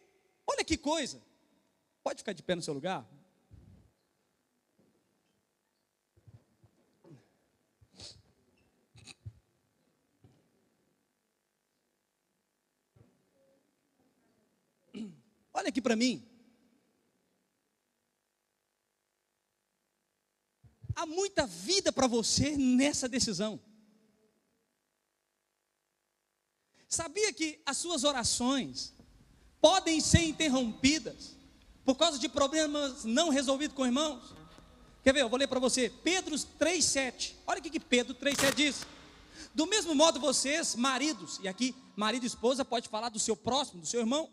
[0.45, 1.21] olha que coisa,
[2.03, 3.07] pode ficar de pé no seu lugar?
[15.59, 16.29] Olha aqui para mim.
[20.99, 23.59] há muita vida para você nessa decisão.
[26.89, 28.93] Sabia que as suas orações
[29.61, 31.37] podem ser interrompidas
[31.85, 34.35] por causa de problemas não resolvidos com irmãos?
[35.01, 35.21] Quer ver?
[35.21, 35.89] Eu vou ler para você.
[35.89, 37.35] Pedro 3,7.
[37.47, 38.85] Olha o que Pedro 3,7 diz.
[39.55, 43.81] Do mesmo modo, vocês, maridos, e aqui marido e esposa pode falar do seu próximo,
[43.81, 44.29] do seu irmão,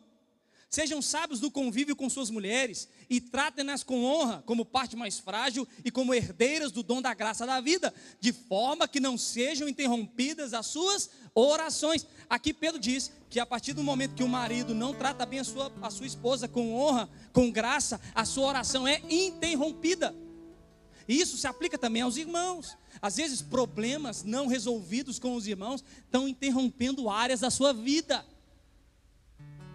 [0.68, 5.66] Sejam sábios no convívio com suas mulheres e tratem-nas com honra, como parte mais frágil
[5.84, 10.52] e como herdeiras do dom da graça da vida, de forma que não sejam interrompidas
[10.52, 12.04] as suas orações.
[12.28, 15.44] Aqui Pedro diz que a partir do momento que o marido não trata bem a
[15.44, 20.14] sua, a sua esposa com honra, com graça, a sua oração é interrompida.
[21.08, 22.76] E isso se aplica também aos irmãos.
[23.00, 28.26] Às vezes, problemas não resolvidos com os irmãos estão interrompendo áreas da sua vida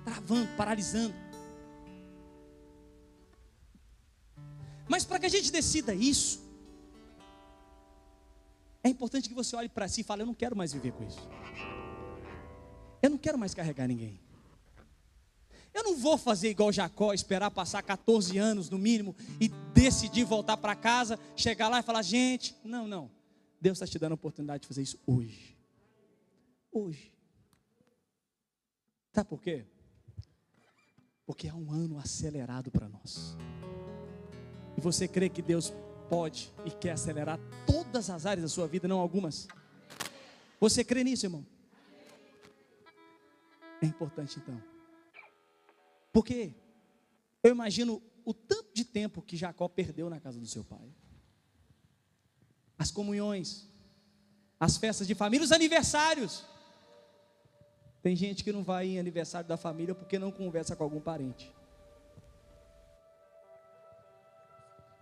[0.03, 1.13] travando, paralisando.
[4.87, 6.41] Mas para que a gente decida isso,
[8.83, 11.03] é importante que você olhe para si e fale: Eu não quero mais viver com
[11.03, 11.19] isso.
[13.01, 14.19] Eu não quero mais carregar ninguém.
[15.73, 20.57] Eu não vou fazer igual Jacó, esperar passar 14 anos no mínimo e decidir voltar
[20.57, 23.09] para casa, chegar lá e falar: Gente, não, não.
[23.59, 25.55] Deus está te dando a oportunidade de fazer isso hoje.
[26.71, 27.13] Hoje.
[29.13, 29.65] Sabe por quê?
[31.31, 33.37] Porque é um ano acelerado para nós.
[34.77, 35.71] E você crê que Deus
[36.09, 39.47] pode e quer acelerar todas as áreas da sua vida, não algumas?
[40.59, 41.45] Você crê nisso, irmão?
[43.81, 44.61] É importante então.
[46.11, 46.53] Porque
[47.41, 50.93] eu imagino o tanto de tempo que Jacó perdeu na casa do seu pai.
[52.77, 53.69] As comunhões,
[54.59, 56.43] as festas de família, os aniversários.
[58.01, 61.53] Tem gente que não vai em aniversário da família porque não conversa com algum parente.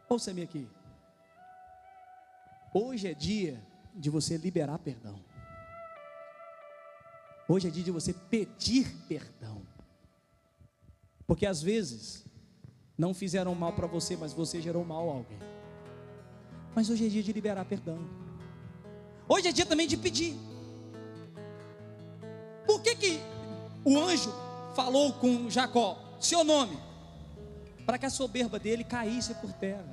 [0.10, 0.68] Ouça-me aqui.
[2.74, 3.64] Hoje é dia
[3.95, 5.20] de você liberar perdão.
[7.47, 9.62] Hoje é dia de você pedir perdão.
[11.26, 12.26] Porque às vezes
[12.97, 15.39] não fizeram mal para você, mas você gerou mal a alguém.
[16.76, 17.97] Mas hoje é dia de liberar perdão.
[19.28, 20.49] Hoje é dia também de pedir.
[22.80, 23.21] Por que, que
[23.84, 24.34] o anjo
[24.73, 26.80] falou com Jacó, seu nome?
[27.86, 29.84] Para que a soberba dele caísse por terra.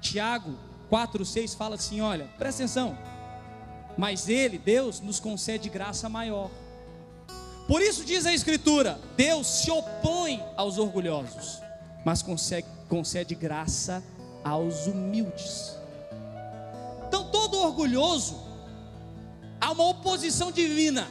[0.00, 0.56] Tiago
[0.88, 2.96] 4,6 fala assim: olha, presta atenção.
[3.98, 6.50] Mas ele, Deus, nos concede graça maior.
[7.66, 11.60] Por isso diz a Escritura: Deus se opõe aos orgulhosos,
[12.04, 14.04] mas concede, concede graça
[14.44, 15.76] aos humildes.
[17.08, 18.40] Então, todo orgulhoso,
[19.60, 21.08] há uma oposição divina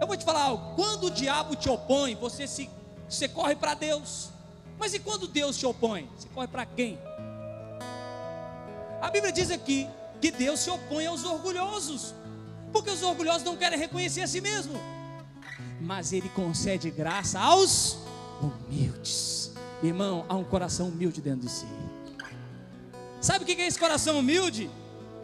[0.00, 2.70] eu vou te falar algo: quando o diabo te opõe, você, se,
[3.08, 4.30] você corre para Deus.
[4.78, 6.08] Mas e quando Deus te opõe?
[6.16, 6.98] Você corre para quem?
[9.00, 9.88] A Bíblia diz aqui
[10.20, 12.14] que Deus se opõe aos orgulhosos,
[12.72, 14.74] porque os orgulhosos não querem reconhecer a si mesmo,
[15.80, 17.98] mas Ele concede graça aos
[18.40, 19.52] humildes.
[19.82, 21.66] Irmão, há um coração humilde dentro de si.
[23.20, 24.70] Sabe o que é esse coração humilde?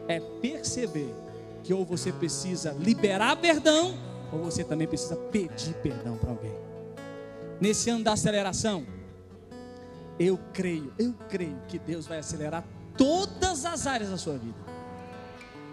[0.07, 1.14] É perceber
[1.62, 3.97] que ou você precisa liberar perdão
[4.35, 6.55] ou você também precisa pedir perdão para alguém.
[7.61, 8.85] Nesse ano da aceleração,
[10.18, 12.64] eu creio, eu creio que Deus vai acelerar
[12.96, 14.58] todas as áreas da sua vida.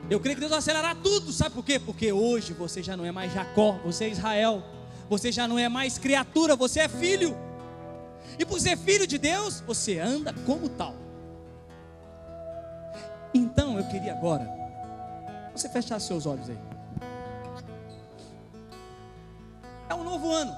[0.10, 1.80] Eu creio que Deus vai acelerar tudo, sabe por quê?
[1.80, 4.64] Porque hoje você já não é mais Jacó, você é Israel.
[5.12, 7.36] Você já não é mais criatura, você é filho.
[8.40, 10.96] E por ser filho de Deus, você anda como tal.
[13.34, 14.48] Então eu queria agora,
[15.54, 16.58] você fechar seus olhos aí.
[20.02, 20.56] Um novo ano.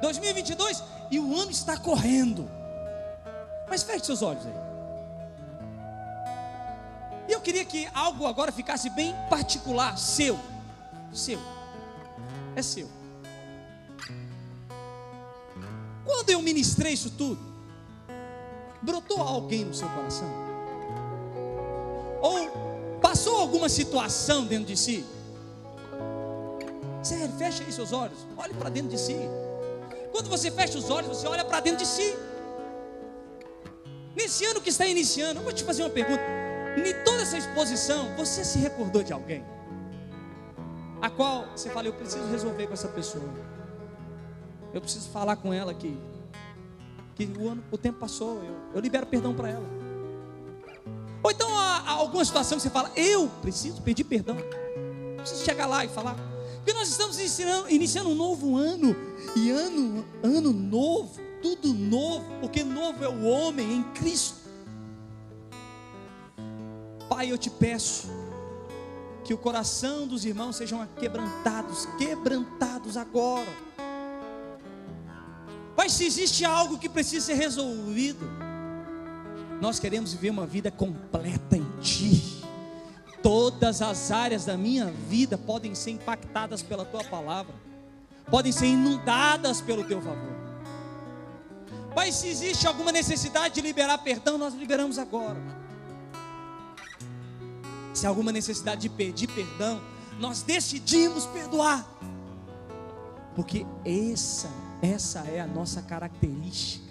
[0.00, 2.50] 2022 e o ano está correndo.
[3.68, 4.64] Mas feche seus olhos aí.
[7.28, 10.38] E eu queria que algo agora ficasse bem particular, seu.
[11.12, 11.40] Seu.
[12.54, 12.88] É seu.
[16.04, 17.40] Quando eu ministrei isso tudo,
[18.82, 20.28] brotou alguém no seu coração?
[22.20, 25.04] Ou passou alguma situação dentro de si?
[27.04, 28.26] Sério, fecha aí seus olhos.
[28.34, 29.14] Olhe para dentro de si.
[30.10, 32.16] Quando você fecha os olhos, você olha para dentro de si.
[34.16, 36.22] Nesse ano que está iniciando, eu vou te fazer uma pergunta.
[36.78, 39.44] Em toda essa exposição, você se recordou de alguém?
[41.02, 43.28] A qual você fala, eu preciso resolver com essa pessoa.
[44.72, 45.98] Eu preciso falar com ela que,
[47.14, 49.66] que o, ano, o tempo passou, eu, eu libero perdão para ela.
[51.22, 54.36] Ou então há, há alguma situação que você fala, eu preciso pedir perdão.
[55.18, 56.33] Preciso chegar lá e falar.
[56.64, 57.18] Porque nós estamos
[57.68, 58.96] iniciando, um novo ano.
[59.36, 62.24] E ano, ano novo, tudo novo.
[62.40, 64.38] Porque novo é o homem em Cristo.
[67.06, 68.08] Pai, eu te peço
[69.24, 73.52] que o coração dos irmãos sejam quebrantados, quebrantados agora.
[75.76, 78.24] Pai, se existe algo que precisa ser resolvido,
[79.60, 82.43] nós queremos viver uma vida completa em Ti.
[83.24, 87.54] Todas as áreas da minha vida podem ser impactadas pela Tua palavra,
[88.30, 90.34] podem ser inundadas pelo Teu favor.
[91.94, 95.40] Pai, se existe alguma necessidade de liberar perdão, nós liberamos agora.
[97.94, 99.80] Se há alguma necessidade de pedir perdão,
[100.20, 101.82] nós decidimos perdoar.
[103.34, 104.50] Porque essa,
[104.82, 106.84] essa é a nossa característica.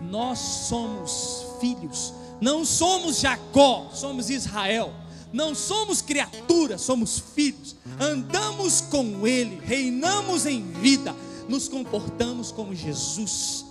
[0.00, 4.94] Nós somos filhos, não somos Jacó, somos Israel.
[5.32, 7.76] Não somos criaturas, somos filhos.
[8.00, 11.14] Andamos com Ele, reinamos em vida,
[11.48, 13.64] nos comportamos como Jesus.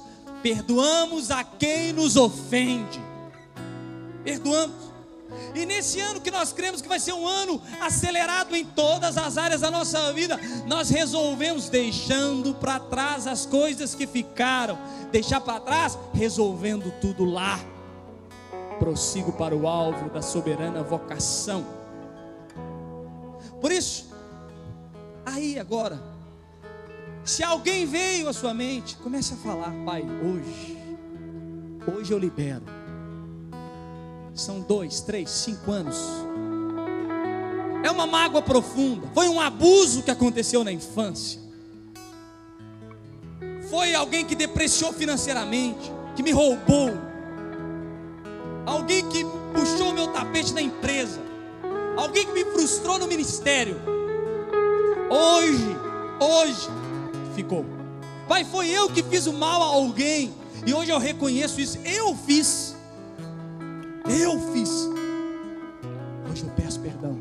[0.44, 3.02] Perdoamos a quem nos ofende.
[4.24, 4.88] Perdoamos.
[5.56, 9.38] E nesse ano que nós cremos que vai ser um ano acelerado em todas as
[9.38, 14.78] áreas da nossa vida, nós resolvemos deixando para trás as coisas que ficaram,
[15.12, 17.60] deixar para trás, resolvendo tudo lá.
[18.80, 21.66] Prossigo para o alvo da soberana vocação.
[23.60, 24.14] Por isso,
[25.26, 26.02] aí agora,
[27.24, 30.78] se alguém veio à sua mente, comece a falar, Pai, hoje,
[31.88, 32.78] hoje eu libero
[34.38, 35.98] são dois, três, cinco anos.
[37.84, 39.08] É uma mágoa profunda.
[39.14, 41.42] Foi um abuso que aconteceu na infância.
[43.70, 47.07] Foi alguém que depreciou financeiramente, que me roubou.
[48.68, 49.24] Alguém que
[49.54, 51.22] puxou meu tapete na empresa.
[51.96, 53.80] Alguém que me frustrou no ministério.
[55.10, 55.78] Hoje,
[56.20, 56.68] hoje,
[57.34, 57.66] ficou.
[58.28, 60.34] Pai, foi eu que fiz o mal a alguém.
[60.66, 61.78] E hoje eu reconheço isso.
[61.86, 62.76] Eu fiz.
[64.06, 64.70] Eu fiz.
[66.30, 67.18] Hoje eu peço perdão.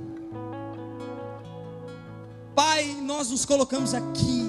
[2.56, 4.44] Pai, nós nos colocamos aqui,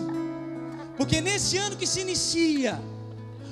[0.95, 2.82] porque nesse ano que se inicia,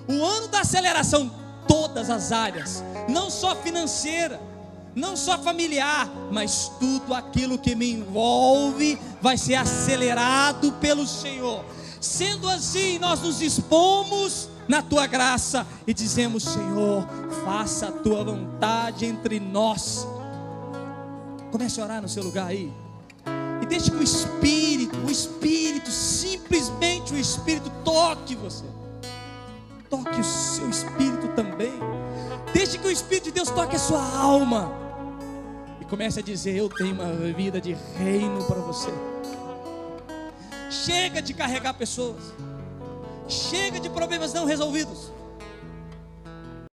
[0.08, 4.40] o ano da aceleração, todas as áreas, não só financeira,
[4.96, 11.64] não só familiar, mas tudo aquilo que me envolve vai ser acelerado pelo Senhor.
[12.00, 17.08] Sendo assim, nós nos expomos na tua graça e dizemos: Senhor,
[17.44, 20.08] faça a tua vontade entre nós.
[21.52, 22.72] Comece a orar no seu lugar aí.
[23.62, 28.66] E deixe que o Espírito, o Espírito, simplesmente o Espírito toque você.
[29.90, 31.74] Toque o seu espírito também.
[32.54, 34.72] Deixe que o Espírito de Deus toque a sua alma.
[35.82, 38.90] E comece a dizer: Eu tenho uma vida de reino para você.
[40.70, 42.34] Chega de carregar pessoas.
[43.28, 45.12] Chega de problemas não resolvidos.